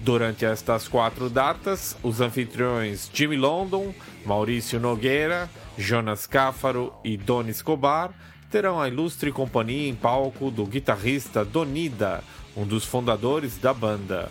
Durante 0.00 0.44
estas 0.44 0.86
quatro 0.86 1.30
datas, 1.30 1.96
os 2.02 2.20
anfitriões 2.20 3.08
Jimmy 3.10 3.38
London, 3.38 3.94
Maurício 4.26 4.78
Nogueira, 4.78 5.48
Jonas 5.78 6.26
Cáfaro 6.26 6.92
e 7.02 7.16
Doni 7.16 7.52
Escobar 7.52 8.12
terão 8.54 8.80
a 8.80 8.86
ilustre 8.86 9.32
companhia 9.32 9.88
em 9.88 9.96
palco 9.96 10.48
do 10.48 10.64
guitarrista 10.64 11.44
Donida, 11.44 12.22
um 12.56 12.64
dos 12.64 12.84
fundadores 12.84 13.58
da 13.58 13.74
banda. 13.74 14.30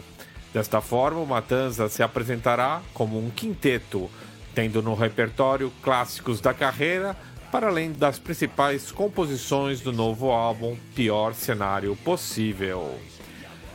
Desta 0.53 0.79
forma, 0.79 1.19
o 1.19 1.27
Matanza 1.27 1.89
se 1.89 2.01
apresentará 2.01 2.81
como 2.93 3.19
um 3.19 3.29
quinteto, 3.29 4.09
tendo 4.55 4.81
no 4.81 4.95
repertório 4.95 5.69
clássicos 5.81 6.39
da 6.39 6.53
carreira, 6.53 7.17
para 7.51 7.67
além 7.67 7.91
das 7.91 8.17
principais 8.17 8.93
composições 8.93 9.81
do 9.81 9.91
novo 9.91 10.31
álbum 10.31 10.77
Pior 10.95 11.33
Cenário 11.33 11.93
Possível. 11.97 12.97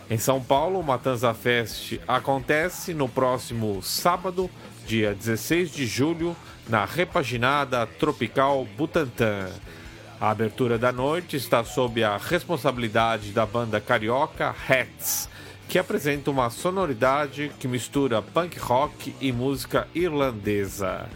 Em 0.08 0.16
São 0.16 0.42
Paulo, 0.42 0.80
o 0.80 0.82
Matanza 0.82 1.34
Fest 1.34 2.00
acontece 2.08 2.94
no 2.94 3.06
próximo 3.06 3.82
sábado, 3.82 4.48
dia 4.86 5.14
16 5.14 5.70
de 5.70 5.86
julho, 5.86 6.34
na 6.66 6.86
repaginada 6.86 7.86
Tropical 7.86 8.66
Butantã. 8.78 9.50
A 10.20 10.30
abertura 10.30 10.76
da 10.76 10.90
noite 10.90 11.36
está 11.36 11.62
sob 11.62 12.02
a 12.02 12.16
responsabilidade 12.16 13.30
da 13.30 13.46
banda 13.46 13.80
carioca 13.80 14.52
Hats, 14.68 15.28
que 15.68 15.78
apresenta 15.78 16.28
uma 16.28 16.50
sonoridade 16.50 17.52
que 17.60 17.68
mistura 17.68 18.20
punk 18.20 18.58
rock 18.58 19.14
e 19.20 19.30
música 19.30 19.86
irlandesa. 19.94 21.08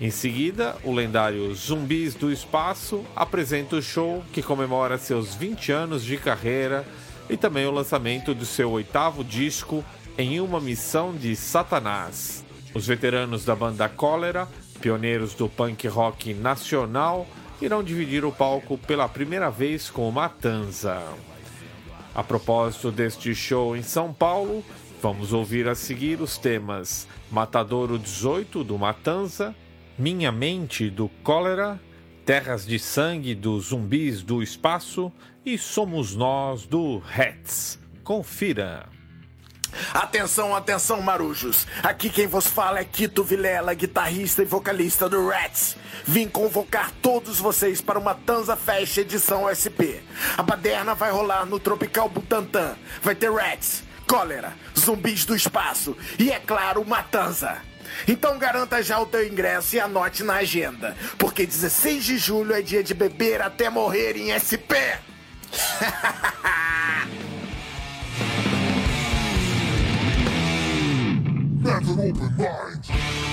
Em 0.00 0.10
seguida, 0.10 0.76
o 0.82 0.92
lendário 0.92 1.54
Zumbis 1.54 2.16
do 2.16 2.32
Espaço 2.32 3.04
apresenta 3.14 3.76
o 3.76 3.82
show 3.82 4.24
que 4.32 4.42
comemora 4.42 4.98
seus 4.98 5.32
20 5.32 5.70
anos 5.70 6.04
de 6.04 6.16
carreira 6.16 6.84
e 7.28 7.36
também 7.36 7.66
o 7.66 7.70
lançamento 7.70 8.34
do 8.34 8.44
seu 8.44 8.72
oitavo 8.72 9.22
disco 9.22 9.84
em 10.18 10.40
uma 10.40 10.60
missão 10.60 11.14
de 11.14 11.36
Satanás. 11.36 12.44
Os 12.74 12.84
veteranos 12.84 13.44
da 13.44 13.54
banda 13.54 13.88
Cólera, 13.88 14.48
pioneiros 14.80 15.34
do 15.34 15.48
punk 15.48 15.86
rock 15.86 16.34
nacional, 16.34 17.28
irão 17.60 17.82
dividir 17.82 18.24
o 18.24 18.32
palco 18.32 18.78
pela 18.78 19.08
primeira 19.08 19.50
vez 19.50 19.90
com 19.90 20.10
Matanza. 20.10 21.02
A 22.14 22.22
propósito 22.22 22.90
deste 22.90 23.34
show 23.34 23.76
em 23.76 23.82
São 23.82 24.12
Paulo, 24.12 24.64
vamos 25.00 25.32
ouvir 25.32 25.68
a 25.68 25.74
seguir 25.74 26.20
os 26.20 26.38
temas 26.38 27.06
Matadouro 27.30 27.98
18 27.98 28.64
do 28.64 28.78
Matanza, 28.78 29.54
Minha 29.98 30.32
Mente 30.32 30.90
do 30.90 31.08
Cólera, 31.22 31.80
Terras 32.24 32.66
de 32.66 32.78
Sangue 32.78 33.34
dos 33.34 33.66
Zumbis 33.66 34.22
do 34.22 34.42
Espaço 34.42 35.12
e 35.44 35.56
Somos 35.56 36.16
Nós 36.16 36.66
do 36.66 37.02
Hats. 37.16 37.78
Confira! 38.02 38.99
Atenção, 39.92 40.54
atenção, 40.54 41.00
marujos. 41.00 41.66
Aqui 41.82 42.10
quem 42.10 42.26
vos 42.26 42.46
fala 42.46 42.80
é 42.80 42.84
Quito 42.84 43.24
Vilela, 43.24 43.74
guitarrista 43.74 44.42
e 44.42 44.44
vocalista 44.44 45.08
do 45.08 45.28
Rats. 45.28 45.76
Vim 46.04 46.28
convocar 46.28 46.90
todos 47.02 47.38
vocês 47.38 47.80
para 47.80 47.98
uma 47.98 48.14
Tanza 48.14 48.56
Fest 48.56 48.98
edição 48.98 49.46
SP. 49.52 50.02
A 50.36 50.42
baderna 50.42 50.94
vai 50.94 51.10
rolar 51.10 51.46
no 51.46 51.58
Tropical 51.58 52.08
Butantã. 52.08 52.76
Vai 53.02 53.14
ter 53.14 53.32
Rats, 53.32 53.82
Cólera, 54.06 54.52
Zumbis 54.78 55.24
do 55.24 55.34
Espaço 55.36 55.96
e, 56.18 56.30
é 56.30 56.38
claro, 56.38 56.84
Matanza. 56.86 57.58
Então 58.06 58.38
garanta 58.38 58.82
já 58.82 58.98
o 58.98 59.06
teu 59.06 59.26
ingresso 59.26 59.76
e 59.76 59.80
anote 59.80 60.22
na 60.22 60.34
agenda, 60.34 60.96
porque 61.18 61.44
16 61.46 62.04
de 62.04 62.18
julho 62.18 62.54
é 62.54 62.62
dia 62.62 62.82
de 62.82 62.94
beber 62.94 63.42
até 63.42 63.68
morrer 63.68 64.16
em 64.16 64.30
SP. 64.38 64.74
Have 71.62 71.88
an 71.90 72.00
open 72.00 72.36
mind. 72.38 73.29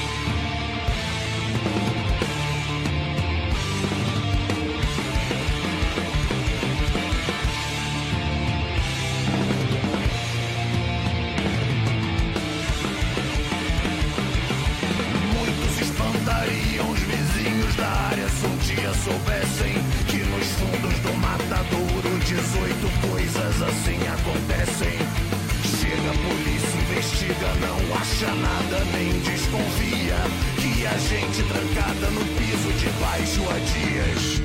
Nem 28.85 29.19
desconfia 29.19 30.15
que 30.57 30.85
a 30.85 30.97
gente 30.97 31.43
trancada 31.43 32.09
no 32.11 32.25
piso 32.35 32.71
de 32.79 32.89
baixo 32.99 33.41
há 33.49 33.59
dias. 33.59 34.41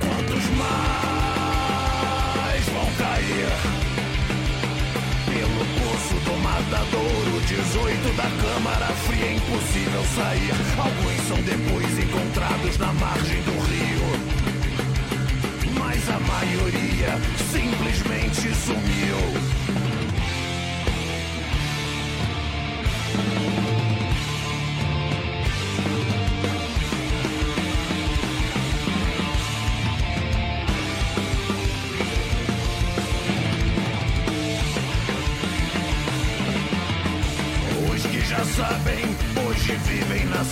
Quantos 0.00 0.44
mais 0.56 2.64
vão 2.66 2.90
cair? 2.98 3.48
Pelo 5.26 5.64
poço 5.78 6.14
do 6.24 6.34
matadouro 6.42 7.40
18 7.46 8.16
da 8.16 8.28
câmara 8.42 8.86
fria 9.06 9.26
é 9.26 9.34
impossível 9.34 10.04
sair 10.16 10.54
Alguns 10.78 11.20
são 11.28 11.40
depois 11.42 11.98
encontrados 11.98 12.78
na 12.78 12.92
margem 12.94 13.42
do 13.42 13.52
rio 13.68 14.08
Mas 15.78 16.08
a 16.08 16.18
maioria 16.20 17.18
simplesmente 17.50 18.54
sumiu 18.54 19.18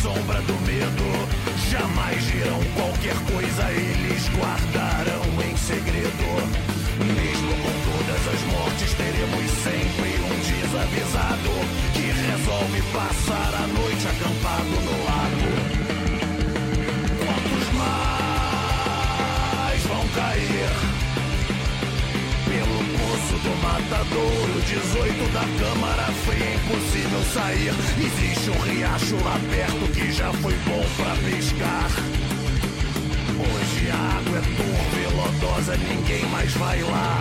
sombra 0.06 0.40
do 0.42 0.54
medo. 0.64 1.02
Jamais 1.68 2.24
dirão 2.26 2.60
qualquer 2.76 3.16
coisa, 3.32 3.64
eles 3.72 4.28
guardarão 4.38 5.26
em 5.42 5.56
segredo. 5.56 6.30
Mesmo 7.02 7.52
com 7.62 7.74
todas 7.90 8.22
as 8.34 8.40
mortes, 8.52 8.94
teremos 8.94 9.50
sempre 9.66 10.10
um 10.30 10.36
desavisado 10.46 11.52
que 11.92 12.06
resolve 12.30 12.80
passar 12.94 13.50
a 13.62 13.66
noite 13.66 14.06
acampado 14.06 14.74
no 14.86 14.94
lago. 15.10 15.50
Quantos 17.18 17.66
mais 17.82 18.52
vão 19.90 20.04
cair? 20.14 20.70
Pelo 22.46 22.78
poço 22.94 23.36
do 23.42 23.52
matadouro 23.60 24.56
18 24.62 25.32
da 25.32 25.44
câmara 25.58 26.05
sair. 27.36 27.72
Existe 27.98 28.50
um 28.50 28.58
riacho 28.60 29.16
lá 29.16 29.38
perto 29.50 29.92
que 29.92 30.10
já 30.10 30.32
foi 30.32 30.54
bom 30.64 30.84
pra 30.96 31.14
pescar. 31.28 31.90
Hoje 33.38 33.90
a 33.90 34.18
água 34.18 34.38
é 34.38 34.42
turva 34.56 34.96
e 35.02 35.06
lodosa, 35.14 35.76
ninguém 35.76 36.24
mais 36.30 36.52
vai 36.54 36.82
lá 36.82 37.20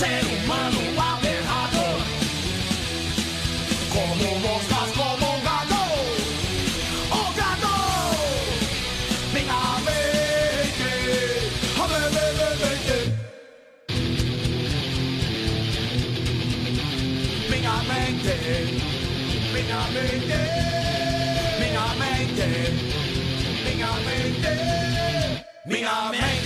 ser 0.00 0.24
humano 0.24 0.80
aberrado, 0.98 1.86
como 3.92 4.28
moscas 4.38 4.90
como 4.96 5.26
um 5.34 5.40
gado, 5.42 5.82
oh 7.10 7.30
gado, 7.36 7.74
bem 9.34 9.46
abeite, 9.50 10.90
abeite, 11.84 12.98
Minha 17.50 17.76
mente. 17.90 18.34
Minha 19.52 19.80
mente. 22.00 22.48
Minha 23.64 23.92
mente. 24.06 24.52
Minha 25.66 26.10
mente. 26.10 26.20
Bem. 26.20 26.39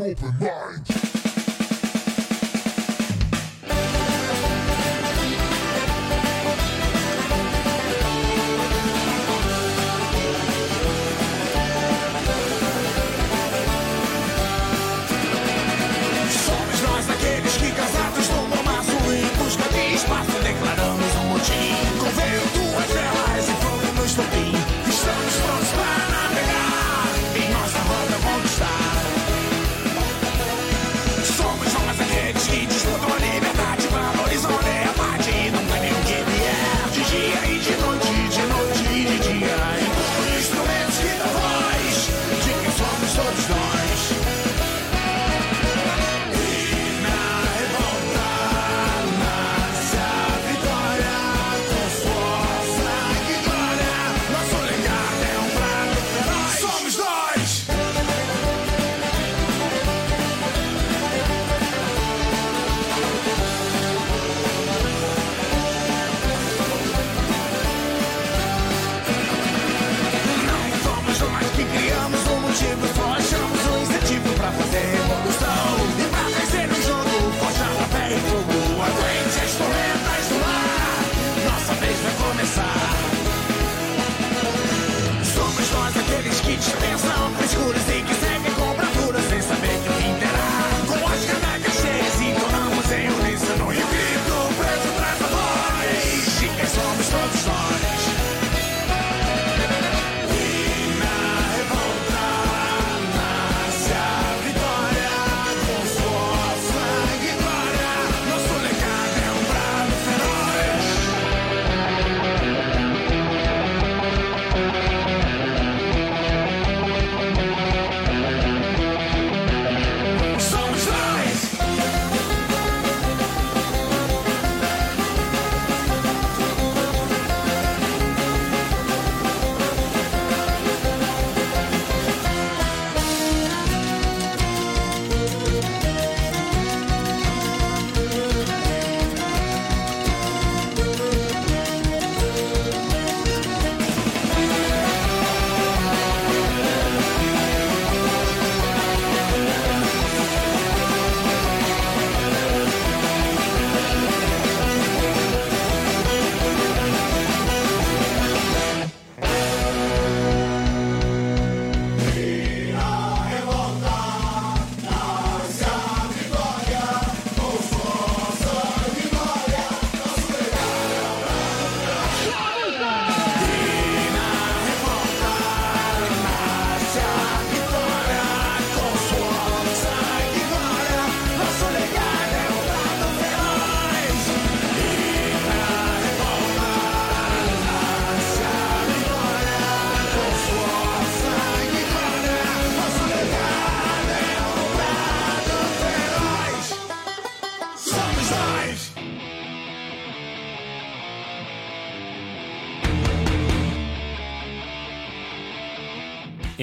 Open 0.00 0.57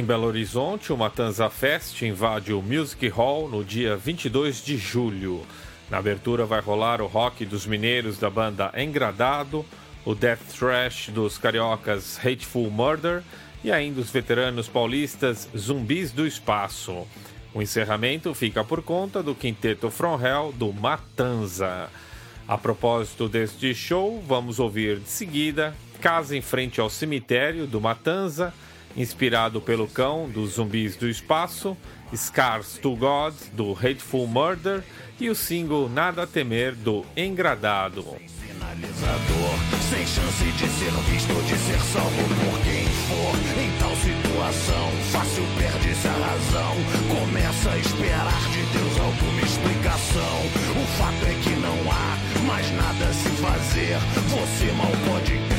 Em 0.05 0.07
Belo 0.07 0.27
Horizonte, 0.27 0.93
o 0.93 0.97
Matanza 0.97 1.49
Fest 1.49 2.03
invade 2.03 2.53
o 2.53 2.61
Music 2.61 3.07
Hall 3.07 3.49
no 3.49 3.63
dia 3.63 3.97
22 3.97 4.63
de 4.63 4.77
julho. 4.77 5.41
Na 5.89 5.97
abertura 5.97 6.45
vai 6.45 6.61
rolar 6.61 7.01
o 7.01 7.07
rock 7.07 7.43
dos 7.43 7.65
mineiros 7.65 8.19
da 8.19 8.29
banda 8.29 8.71
Engradado, 8.77 9.65
o 10.05 10.13
death 10.13 10.59
thrash 10.59 11.09
dos 11.09 11.39
cariocas 11.39 12.19
Hateful 12.19 12.69
Murder 12.69 13.23
e 13.63 13.71
ainda 13.71 13.99
os 13.99 14.11
veteranos 14.11 14.67
paulistas 14.67 15.49
Zumbis 15.57 16.11
do 16.11 16.27
Espaço. 16.27 17.07
O 17.51 17.59
encerramento 17.59 18.31
fica 18.35 18.63
por 18.63 18.83
conta 18.83 19.23
do 19.23 19.33
quinteto 19.33 19.89
From 19.89 20.21
Hell 20.21 20.53
do 20.55 20.71
Matanza. 20.71 21.89
A 22.47 22.59
propósito 22.59 23.27
deste 23.27 23.73
show, 23.73 24.23
vamos 24.27 24.59
ouvir 24.59 24.99
de 24.99 25.09
seguida 25.09 25.75
Casa 25.99 26.37
em 26.37 26.41
Frente 26.41 26.79
ao 26.79 26.91
Cemitério 26.91 27.65
do 27.65 27.81
Matanza, 27.81 28.53
inspirado 28.95 29.61
pelo 29.61 29.87
cão 29.87 30.29
dos 30.29 30.53
zumbis 30.53 30.95
do 30.95 31.07
espaço, 31.07 31.77
Scars 32.15 32.77
to 32.77 32.95
God 32.95 33.33
do 33.53 33.73
Hateful 33.73 34.27
Murder 34.27 34.83
e 35.19 35.29
o 35.29 35.35
single 35.35 35.89
Nada 35.89 36.23
a 36.23 36.27
Temer 36.27 36.75
do 36.75 37.05
Engradado. 37.15 38.05
Sem 39.89 40.05
chance 40.05 40.43
de 40.43 40.67
ser 40.67 40.91
visto, 41.09 41.33
de 41.47 41.57
ser 41.57 41.79
salvo 41.79 42.23
por 42.27 42.59
quem 42.63 42.85
for. 43.07 43.61
Em 43.61 43.71
tal 43.79 43.95
situação, 43.95 44.91
fácil 45.11 45.43
perde-se 45.57 46.07
a 46.07 46.11
razão. 46.11 46.75
Começa 47.07 47.71
a 47.71 47.77
esperar 47.77 48.41
de 48.51 48.77
Deus 48.77 48.99
alguma 48.99 49.41
explicação. 49.41 50.37
O 50.75 50.85
fato 50.97 51.25
é 51.25 51.33
que 51.41 51.51
não 51.61 51.91
há 51.91 52.45
mais 52.45 52.69
nada 52.71 53.05
a 53.05 53.13
se 53.13 53.29
fazer. 53.29 53.97
Você 54.29 54.71
mal 54.73 54.91
pode 55.07 55.54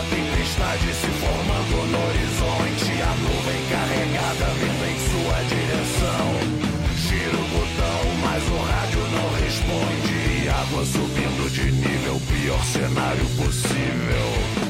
a 0.00 0.02
tempestade 0.02 0.94
se 0.94 1.08
formando 1.20 1.76
no 1.92 1.98
horizonte, 2.08 3.02
a 3.02 3.12
nuvem 3.20 3.60
carregada 3.68 4.46
vindo 4.56 4.84
em 4.88 4.98
sua 5.10 5.36
direção. 5.44 6.26
Gira 6.96 7.36
o 7.36 7.48
botão, 7.48 8.00
mas 8.22 8.42
o 8.48 8.56
rádio 8.64 9.00
não 9.10 9.28
responde. 9.44 10.14
E 10.42 10.48
água 10.48 10.86
subindo 10.86 11.50
de 11.50 11.72
nível, 11.72 12.20
pior 12.28 12.64
cenário 12.64 13.26
possível. 13.36 14.69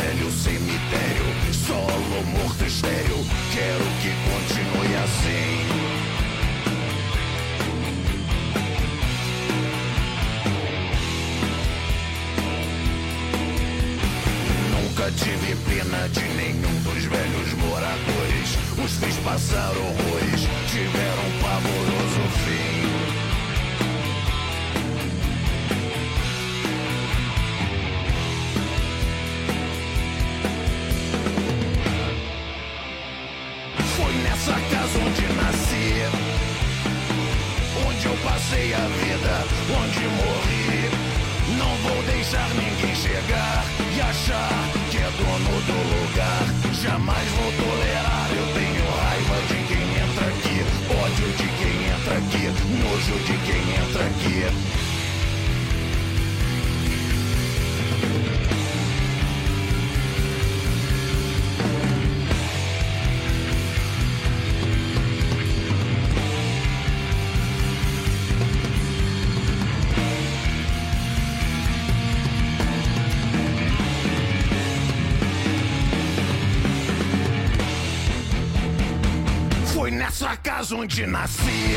Onde 80.69 81.07
nasci, 81.07 81.75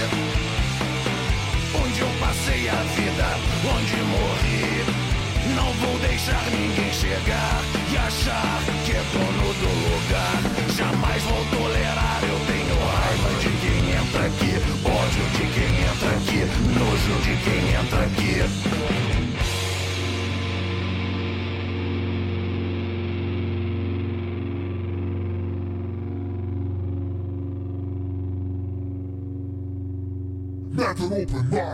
onde 1.75 2.01
eu 2.01 2.09
passei 2.21 2.69
a 2.69 2.75
vida, 2.75 3.27
onde 3.75 3.97
morri. 4.03 5.55
Não 5.57 5.73
vou 5.73 5.99
deixar 6.01 6.45
ninguém 6.51 6.93
chegar. 6.93 7.74
open 31.13 31.55
eye. 31.55 31.74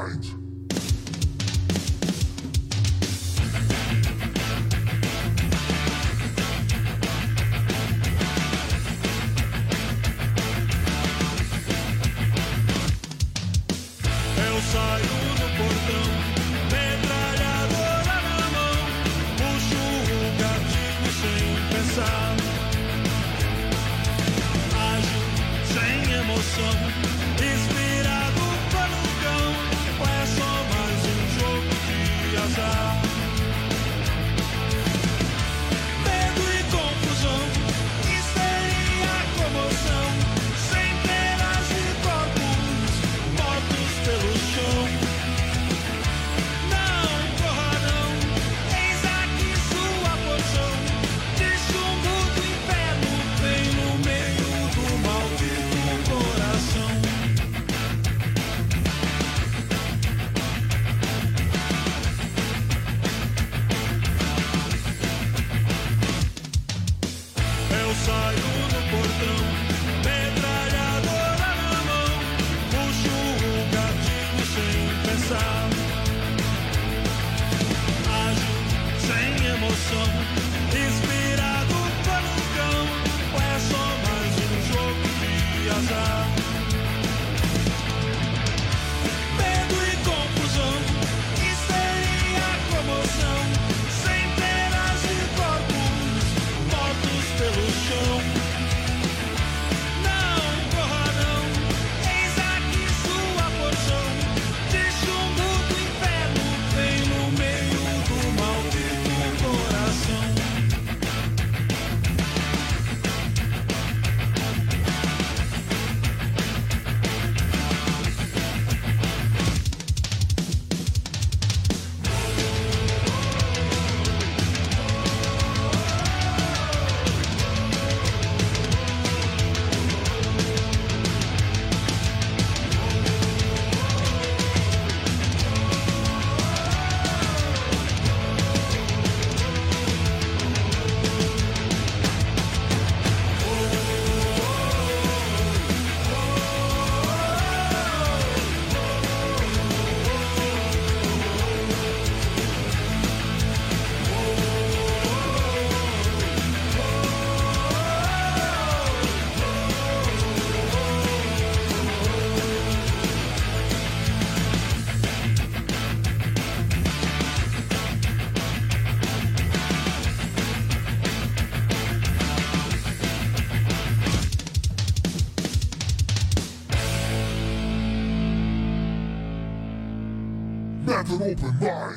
Open 181.30 181.58
mind. 181.60 181.89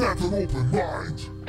Met 0.00 0.18
an 0.20 0.32
open 0.32 0.70
mind. 0.70 1.39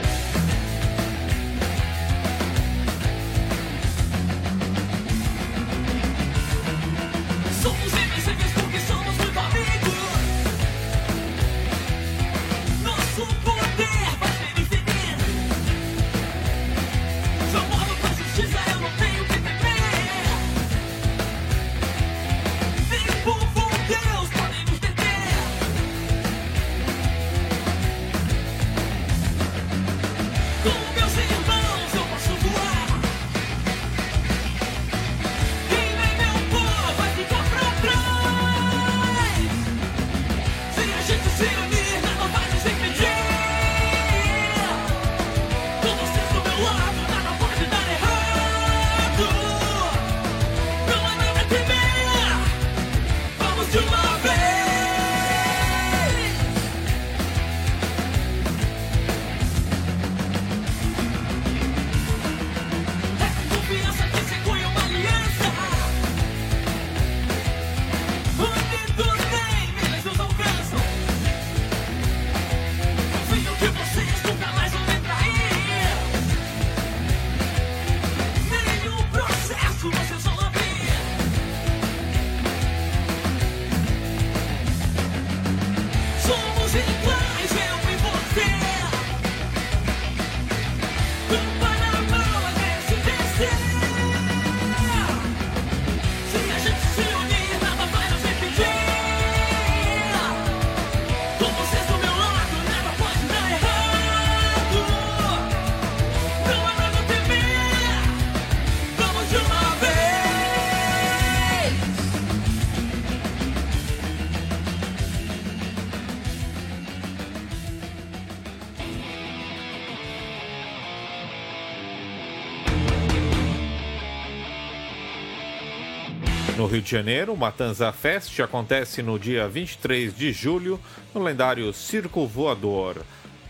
Rio 126.72 126.82
de 126.82 126.90
Janeiro, 126.90 127.36
Matanza 127.36 127.92
Fest 127.92 128.40
acontece 128.40 129.04
no 129.04 129.20
dia 129.20 129.46
23 129.46 130.16
de 130.16 130.32
julho 130.32 130.80
no 131.14 131.22
lendário 131.22 131.74
Circo 131.74 132.26
Voador. 132.26 133.02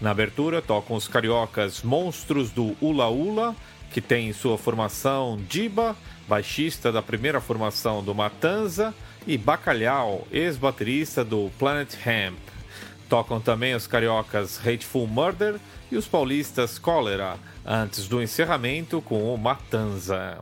Na 0.02 0.10
abertura 0.10 0.60
tocam 0.60 0.95
os 0.95 1.07
cariocas 1.07 1.84
Monstros 1.84 2.49
do 2.49 2.76
Ula 2.81 3.10
Ula, 3.10 3.56
que 3.91 4.02
tem 4.02 4.30
em 4.30 4.34
sua 4.34 4.57
formação 4.57 5.39
Diba, 5.48 5.95
baixista 6.27 6.91
da 6.91 7.03
primeira 7.03 7.39
formação 7.39 8.03
do 8.03 8.15
Matanza, 8.15 8.91
e 9.27 9.38
Bacalhau, 9.38 10.27
ex-baterista 10.31 11.23
do 11.23 11.52
Planet 11.60 11.93
Hemp. 12.03 12.39
Tocam 13.07 13.39
também 13.39 13.76
os 13.76 13.85
cariocas 13.85 14.60
Hateful 14.65 15.06
Murder 15.06 15.60
e 15.91 15.95
os 15.95 16.07
paulistas 16.07 16.80
Cólera, 16.80 17.38
antes 17.64 18.07
do 18.07 18.19
encerramento 18.19 18.99
com 18.99 19.31
o 19.31 19.38
Matanza. 19.38 20.39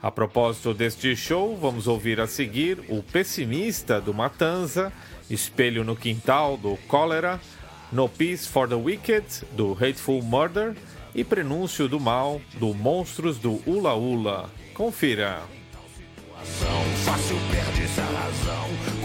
A 0.00 0.12
propósito 0.12 0.72
deste 0.72 1.16
show, 1.16 1.56
vamos 1.56 1.88
ouvir 1.88 2.20
a 2.20 2.26
seguir 2.26 2.84
o 2.88 3.02
Pessimista 3.02 4.00
do 4.00 4.14
Matanza, 4.14 4.92
Espelho 5.28 5.82
no 5.82 5.96
Quintal 5.96 6.56
do 6.56 6.76
Cólera, 6.86 7.40
No 7.90 8.08
Peace 8.08 8.46
for 8.46 8.68
the 8.68 8.76
Wicked 8.76 9.26
do 9.52 9.72
Hateful 9.72 10.22
Murder 10.22 10.76
e 11.14 11.24
Prenúncio 11.24 11.88
do 11.88 11.98
Mal 11.98 12.40
do 12.54 12.72
Monstros 12.72 13.38
do 13.38 13.60
Ula 13.66 13.94
Ula. 13.94 14.48
Confira. 14.72 15.42
Fácil 17.04 17.36
razão. 17.96 18.97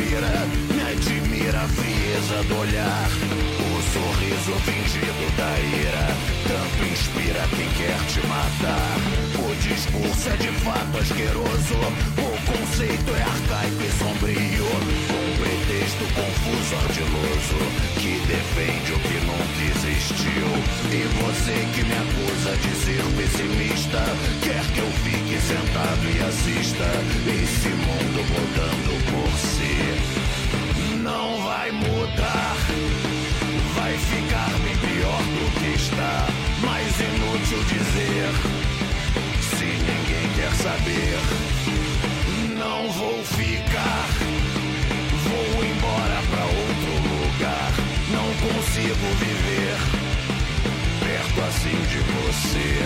Me 0.00 0.80
admira 0.80 1.60
a 1.60 1.68
frieza 1.68 2.42
do 2.48 2.56
olhar. 2.60 3.08
O 3.60 3.82
sorriso 3.92 4.54
fingido 4.64 5.36
da 5.36 5.52
ira, 5.60 6.06
tanto 6.48 6.84
inspira 6.90 7.46
quem 7.50 7.68
quer 7.76 7.98
te 8.06 8.26
matar. 8.26 8.96
O 9.38 9.54
discurso 9.56 10.30
é 10.30 10.36
de 10.36 10.48
fato 10.60 10.98
asqueroso, 10.98 11.74
o 12.16 12.30
conceito 12.50 13.14
é 13.14 13.22
arcaico 13.22 13.82
e 13.82 13.90
sombrio. 13.98 14.41
Confuso, 16.42 16.74
ardiloso, 16.74 17.58
que 18.00 18.18
defende 18.26 18.92
o 18.92 18.98
que 18.98 19.14
nunca 19.26 19.62
existiu. 19.70 20.48
E 20.90 21.02
você 21.22 21.54
que 21.72 21.84
me 21.84 21.94
acusa 21.94 22.56
de 22.56 22.72
ser 22.84 23.02
pessimista, 23.16 24.02
quer 24.42 24.64
que 24.72 24.80
eu 24.80 24.90
fique 25.04 25.40
sentado 25.40 26.04
e 26.04 26.20
assista 26.20 26.88
esse 27.30 27.68
mundo 27.68 28.24
mudando 28.32 28.92
por 29.10 29.30
si. 29.38 29.76
Não 31.02 31.42
vai 31.44 31.70
mudar, 31.70 32.56
vai 33.76 33.96
ficar 33.96 34.50
bem 34.64 34.76
pior 34.78 35.22
do 35.22 35.46
que 35.60 35.76
está. 35.76 36.26
Mas 36.60 37.00
inútil 37.00 37.62
dizer, 37.64 38.32
se 39.42 39.64
ninguém 39.64 40.26
quer 40.34 40.52
saber. 40.56 41.18
Não 42.58 42.90
vou 42.92 43.24
ficar, 43.24 44.08
consigo 48.72 49.06
viver 49.20 49.76
perto 51.00 51.40
assim 51.42 51.76
de 51.90 51.98
você. 51.98 52.78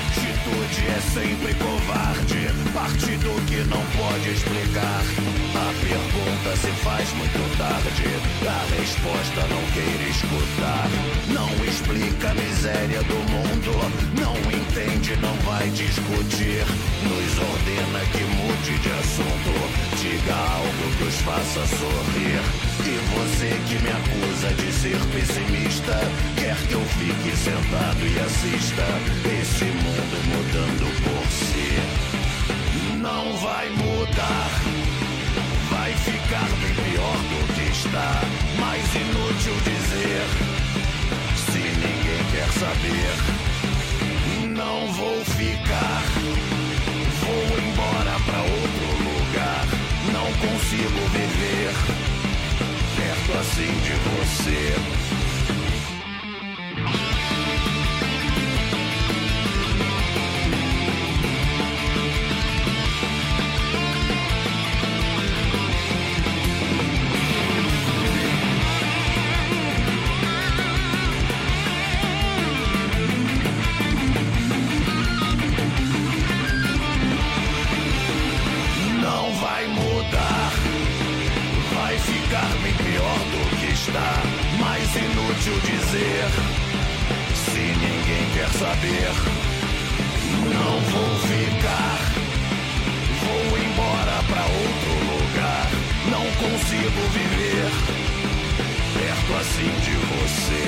Atitude 0.00 0.86
é 0.88 1.00
sempre 1.12 1.54
covarde, 1.54 2.48
partido 2.72 3.28
que 3.46 3.56
não 3.68 3.84
pode 3.98 4.30
explicar. 4.30 5.02
A 5.54 5.68
pergunta 5.84 6.56
se 6.56 6.70
faz 6.82 7.12
muito 7.12 7.58
tarde, 7.58 8.06
a 8.48 8.80
resposta 8.80 9.46
não 9.48 9.62
queira 9.74 10.08
escutar. 10.08 10.88
Não 11.28 11.64
explica 11.66 12.30
a 12.30 12.34
miséria 12.34 13.02
do 13.02 13.18
mundo, 13.30 13.72
não 14.18 14.34
entende, 14.50 15.14
não 15.16 15.34
vai 15.44 15.68
discutir. 15.68 16.64
Nos 17.04 17.38
ordena 17.38 18.00
que 18.12 18.24
mude 18.24 18.78
de 18.78 18.90
assunto, 18.92 19.99
Diga 20.00 20.34
algo 20.34 20.96
que 20.96 21.04
os 21.04 21.16
faça 21.16 21.60
sorrir. 21.76 22.40
E 22.86 22.96
você 23.12 23.50
que 23.68 23.82
me 23.82 23.90
acusa 23.90 24.48
de 24.54 24.72
ser 24.72 24.98
pessimista, 25.12 26.00
quer 26.36 26.56
que 26.56 26.72
eu 26.72 26.80
fique 26.80 27.36
sentado 27.36 28.00
e 28.06 28.18
assista 28.18 28.86
esse 29.42 29.66
mundo 29.66 30.16
mudando 30.24 30.86
por 31.04 31.26
si. 31.30 31.76
Não 32.96 33.36
vai 33.36 33.68
mudar, 33.68 34.50
vai 35.70 35.92
ficar 35.92 36.48
bem 36.62 36.74
pior 36.92 37.18
do 37.28 37.52
que 37.52 37.70
está. 37.70 38.22
Mais 38.58 38.94
inútil 38.94 39.54
dizer, 39.66 40.24
se 41.44 41.58
ninguém 41.58 42.24
quer 42.32 42.50
saber. 42.58 43.12
Não 44.48 44.90
vou 44.94 45.22
ficar, 45.26 46.02
vou 47.20 47.58
embora 47.58 48.18
pra 48.24 48.40
outro 48.40 48.69
consigo 50.40 51.00
viver 51.12 51.72
perto 52.96 53.38
assim 53.38 53.72
de 53.84 53.92
você. 53.92 54.99
fazer 85.90 86.30
se 87.34 87.58
ninguém 87.58 88.24
quer 88.32 88.48
saber? 88.50 89.10
Não 90.54 90.80
vou 90.82 91.18
ficar, 91.18 91.98
vou 93.24 93.58
embora 93.58 94.22
pra 94.28 94.44
outro 94.44 94.92
lugar. 95.10 95.66
Não 96.10 96.24
consigo 96.36 97.00
viver 97.10 97.70
perto 98.94 99.30
assim 99.40 99.70
de 99.80 99.94
você. 100.06 100.64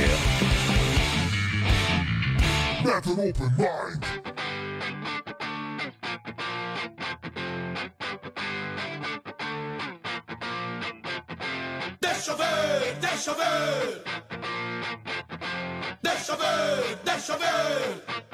Have 2.84 3.08
open 3.12 3.50
mind. 3.56 4.02
deixa 12.00 12.30
eu 12.32 12.36
ver, 12.36 12.96
deixa 13.00 13.30
eu 13.30 13.36
ver. 13.36 14.11
cheveux, 16.62 16.96
des. 17.04 18.31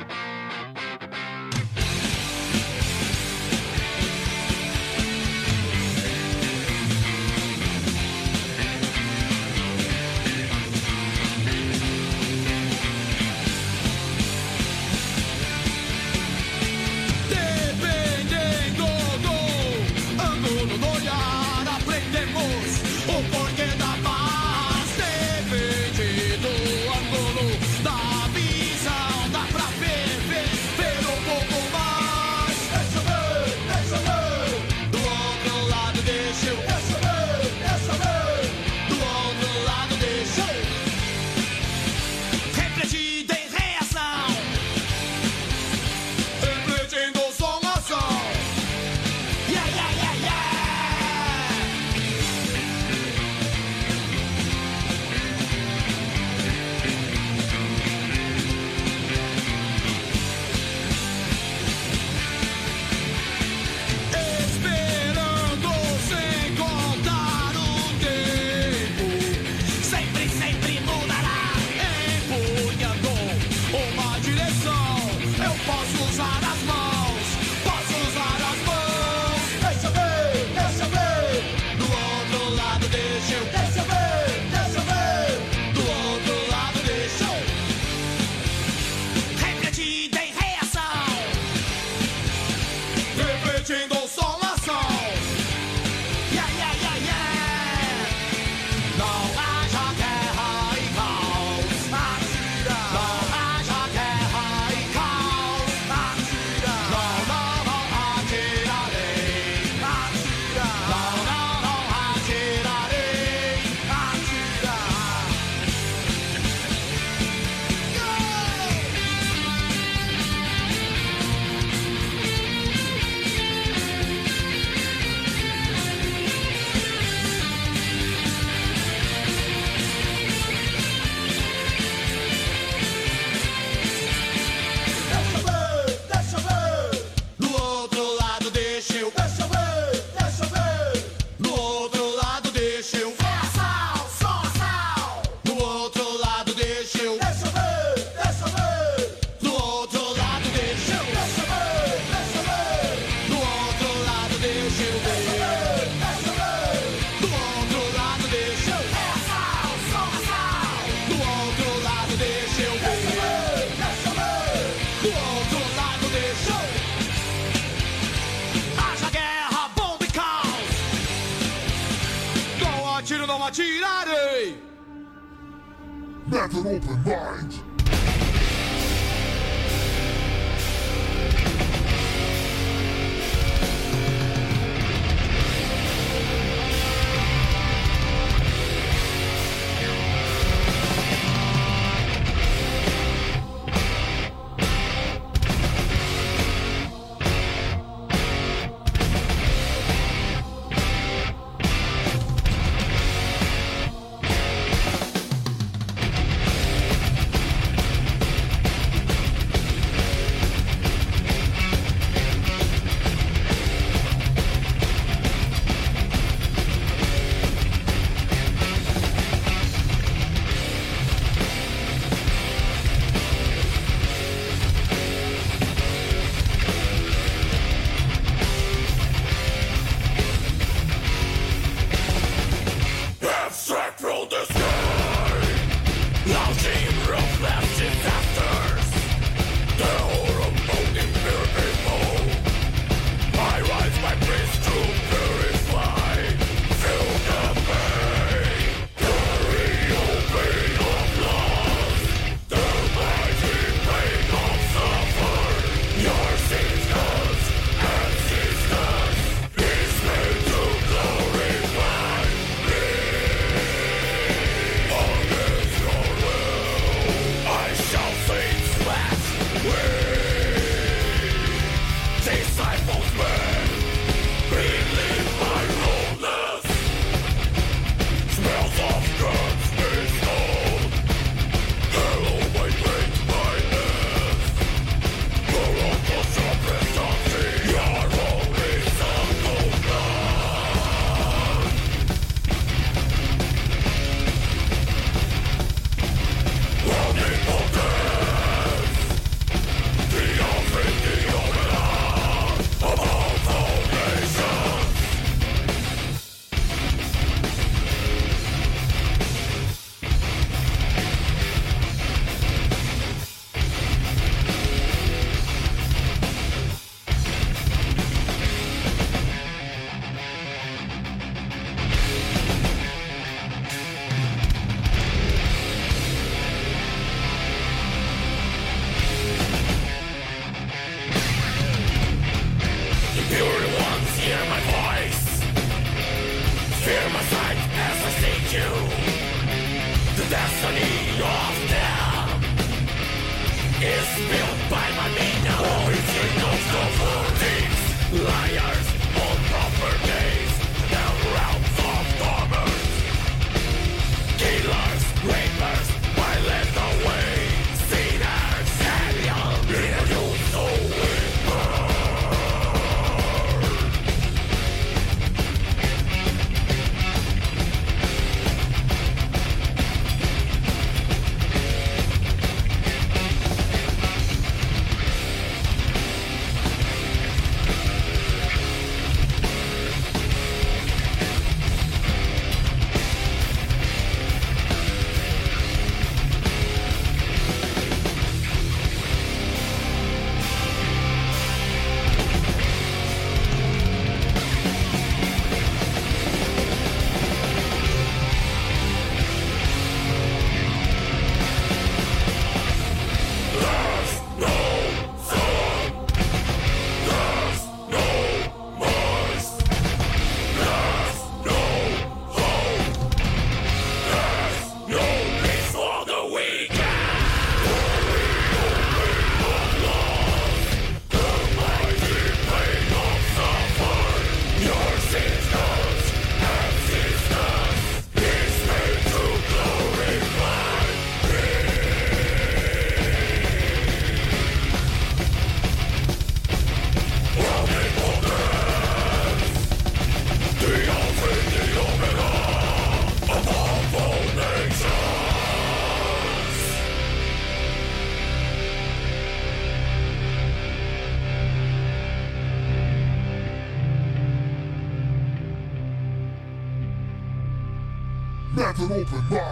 the 459.23 459.35
night. 459.35 459.48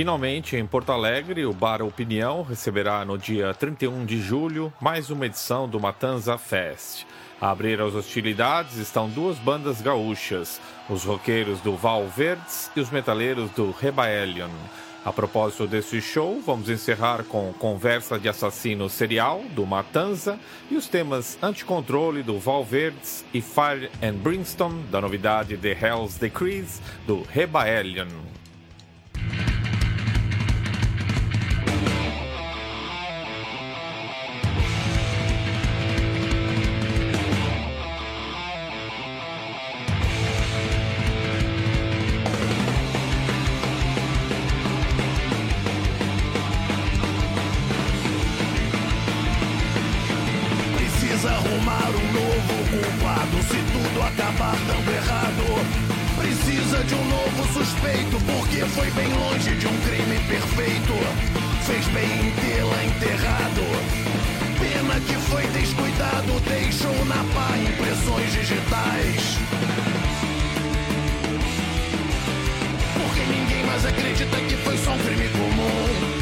Finalmente, 0.00 0.56
em 0.56 0.66
Porto 0.66 0.92
Alegre, 0.92 1.44
o 1.44 1.52
Bar 1.52 1.82
Opinião 1.82 2.40
receberá 2.40 3.04
no 3.04 3.18
dia 3.18 3.52
31 3.52 4.06
de 4.06 4.18
julho 4.18 4.72
mais 4.80 5.10
uma 5.10 5.26
edição 5.26 5.68
do 5.68 5.78
Matanza 5.78 6.38
Fest. 6.38 7.04
A 7.38 7.50
abrir 7.50 7.78
as 7.82 7.94
hostilidades 7.94 8.78
estão 8.78 9.10
duas 9.10 9.36
bandas 9.36 9.82
gaúchas, 9.82 10.58
os 10.88 11.04
roqueiros 11.04 11.60
do 11.60 11.76
Val 11.76 12.08
Verdes 12.08 12.70
e 12.74 12.80
os 12.80 12.88
metaleiros 12.88 13.50
do 13.50 13.72
Rebaelion. 13.72 14.48
A 15.04 15.12
propósito 15.12 15.66
desse 15.66 16.00
show, 16.00 16.40
vamos 16.46 16.70
encerrar 16.70 17.24
com 17.24 17.52
Conversa 17.52 18.18
de 18.18 18.26
Assassino 18.26 18.88
Serial, 18.88 19.42
do 19.50 19.66
Matanza, 19.66 20.40
e 20.70 20.76
os 20.76 20.88
temas 20.88 21.36
Anticontrole, 21.42 22.22
do 22.22 22.38
Val 22.38 22.64
Verdes, 22.64 23.22
e 23.34 23.42
Fire 23.42 23.90
and 24.02 24.14
Brimstone, 24.14 24.82
da 24.84 24.98
novidade 24.98 25.58
The 25.58 25.76
Hell's 25.78 26.16
Decrees, 26.16 26.80
do 27.06 27.20
Rebaelion. 27.20 28.39
arrumar 51.60 51.90
um 51.90 52.12
novo 52.12 52.54
culpado 52.70 53.36
se 53.42 53.58
tudo 53.72 54.02
acabar 54.02 54.56
tão 54.66 54.94
errado. 54.94 55.90
Precisa 56.16 56.84
de 56.84 56.94
um 56.94 57.04
novo 57.04 57.52
suspeito, 57.52 58.18
porque 58.26 58.64
foi 58.66 58.90
bem 58.90 59.12
longe 59.12 59.54
de 59.56 59.66
um 59.66 59.80
crime 59.80 60.18
perfeito. 60.26 60.94
Fez 61.66 61.86
bem 61.88 62.04
em 62.04 62.30
tê-la 62.32 62.84
enterrado. 62.84 63.62
Pena 64.58 65.00
que 65.00 65.14
foi 65.28 65.46
descuidado, 65.48 66.40
deixou 66.48 67.04
na 67.06 67.24
pá 67.34 67.56
impressões 67.58 68.32
digitais. 68.32 69.38
Porque 72.94 73.20
ninguém 73.20 73.66
mais 73.66 73.84
acredita 73.84 74.36
que 74.36 74.56
foi 74.56 74.76
só 74.78 74.92
um 74.92 74.98
crime 74.98 75.28
comum. 75.28 76.20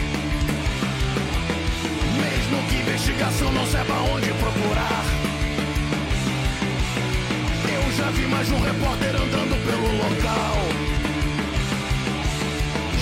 Mesmo 2.19 2.69
que 2.69 2.77
investigação 2.77 3.53
não 3.53 3.67
saiba 3.67 3.95
onde 3.95 4.33
procurar. 4.35 5.28
Já 7.99 8.11
vi 8.11 8.27
mais 8.29 8.49
um 8.53 8.61
repórter 8.61 9.11
andando 9.17 9.57
pelo 9.67 9.89
local. 9.97 10.57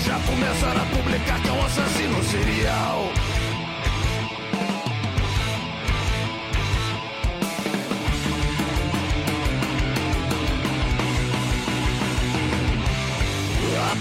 Já 0.06 0.18
começaram 0.20 0.80
a 0.80 0.86
publicar 0.86 1.42
que 1.42 1.48
é 1.50 1.52
um 1.52 1.66
assassino 1.66 2.24
serial. 2.24 3.12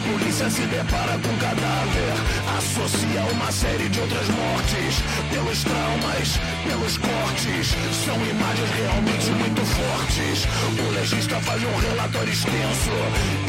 Polícia 0.06 0.49
se 0.49 0.61
depara 0.68 1.18
com 1.19 1.30
um 1.30 1.38
cadáver, 1.38 2.14
associa 2.57 3.22
uma 3.34 3.52
série 3.52 3.90
de 3.90 3.99
outras 3.99 4.27
mortes. 4.30 5.02
Pelos 5.32 5.64
traumas, 5.64 6.40
pelos 6.64 6.98
cortes, 6.98 7.68
são 8.06 8.15
imagens 8.15 8.69
realmente 8.77 9.30
muito 9.32 9.61
fortes. 9.65 10.45
O 10.80 10.91
legista 10.94 11.40
faz 11.41 11.61
um 11.64 11.77
relatório 11.77 12.32
extenso 12.32 12.91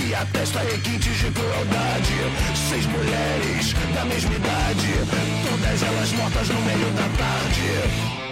e 0.06 0.14
atesta 0.14 0.60
requintes 0.60 1.18
de 1.18 1.30
crueldade. 1.30 2.16
Seis 2.68 2.86
mulheres 2.86 3.74
da 3.94 4.04
mesma 4.04 4.34
idade, 4.34 4.92
todas 5.48 5.82
elas 5.82 6.12
mortas 6.12 6.48
no 6.48 6.60
meio 6.62 6.90
da 6.92 7.08
tarde. 7.16 8.25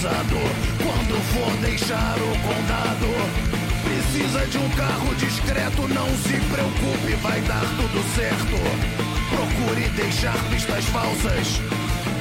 Disfarçado 0.00 0.36
quando 0.78 1.20
for 1.32 1.56
deixar 1.58 2.16
o 2.16 2.38
condado. 2.40 3.50
Precisa 3.84 4.46
de 4.46 4.58
um 4.58 4.68
carro 4.70 5.14
discreto, 5.16 5.88
não 5.88 6.08
se 6.16 6.36
preocupe, 6.50 7.12
vai 7.22 7.40
dar 7.42 7.60
tudo 7.76 8.02
certo. 8.14 8.56
Procure 9.28 9.88
deixar 9.90 10.36
pistas 10.50 10.84
falsas. 10.86 11.60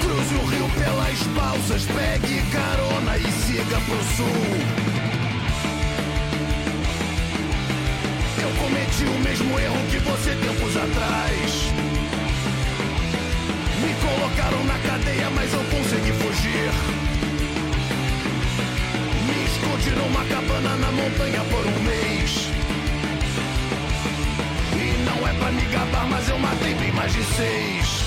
Cruze 0.01 0.35
o 0.35 0.45
rio 0.47 0.69
pelas 0.77 1.19
balsas, 1.35 1.85
pegue 1.85 2.41
carona 2.51 3.17
e 3.17 3.31
siga 3.31 3.79
pro 3.85 4.03
sul. 4.15 4.27
Eu 8.41 8.63
cometi 8.63 9.03
o 9.05 9.19
mesmo 9.23 9.59
erro 9.59 9.77
que 9.89 9.99
você 9.99 10.31
tempos 10.35 10.75
atrás. 10.75 11.71
Me 13.81 13.93
colocaram 14.05 14.63
na 14.65 14.77
cadeia, 14.79 15.29
mas 15.29 15.53
eu 15.53 15.63
consegui 15.63 16.11
fugir. 16.11 17.08
Escondi 19.79 19.95
numa 19.95 20.25
cabana 20.25 20.75
na 20.75 20.91
montanha 20.91 21.41
por 21.45 21.65
um 21.65 21.83
mês. 21.83 22.49
E 24.75 25.03
não 25.03 25.27
é 25.27 25.33
pra 25.33 25.51
me 25.51 25.61
gabar, 25.67 26.07
mas 26.09 26.29
eu 26.29 26.37
matei 26.37 26.73
bem 26.75 26.91
mais 26.91 27.13
de 27.13 27.23
seis. 27.23 27.98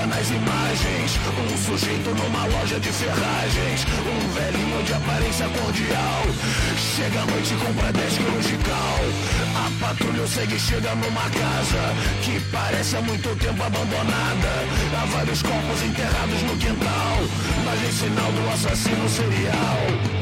Identifica 0.00 0.06
nas 0.06 0.30
imagens 0.30 1.20
um 1.52 1.56
sujeito 1.56 2.10
numa 2.10 2.46
loja 2.46 2.78
de 2.80 2.88
ferragens, 2.90 3.86
um 4.06 4.32
velhinho 4.32 4.82
de 4.84 4.94
aparência 4.94 5.48
cordial. 5.48 6.22
Chega 6.76 7.20
à 7.20 7.26
noite 7.26 7.54
e 7.54 7.56
compra 7.56 7.92
10 7.92 8.18
quilos 8.18 8.46
de 8.46 8.56
cal. 8.58 9.00
A 9.56 9.86
patrulha 9.86 10.26
segue 10.26 10.54
e 10.54 10.60
chega 10.60 10.94
numa 10.94 11.28
casa 11.30 11.94
que 12.22 12.40
parece 12.52 12.96
há 12.96 13.02
muito 13.02 13.28
tempo 13.36 13.62
abandonada. 13.62 14.52
Há 15.00 15.04
vários 15.06 15.42
corpos 15.42 15.82
enterrados 15.82 16.42
no 16.42 16.56
quintal, 16.56 17.18
mas 17.64 17.82
em 17.82 17.92
sinal 17.92 18.32
do 18.32 18.50
assassino 18.50 19.08
serial. 19.08 20.19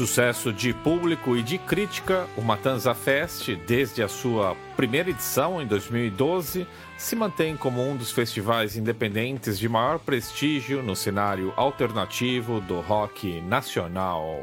Sucesso 0.00 0.50
de 0.50 0.72
público 0.72 1.36
e 1.36 1.42
de 1.42 1.58
crítica, 1.58 2.26
o 2.34 2.40
Matanza 2.40 2.94
Fest, 2.94 3.54
desde 3.66 4.02
a 4.02 4.08
sua 4.08 4.56
primeira 4.74 5.10
edição 5.10 5.60
em 5.60 5.66
2012, 5.66 6.66
se 6.96 7.14
mantém 7.14 7.54
como 7.54 7.86
um 7.86 7.94
dos 7.94 8.10
festivais 8.10 8.78
independentes 8.78 9.58
de 9.58 9.68
maior 9.68 9.98
prestígio 9.98 10.82
no 10.82 10.96
cenário 10.96 11.52
alternativo 11.54 12.62
do 12.62 12.80
rock 12.80 13.42
nacional. 13.42 14.42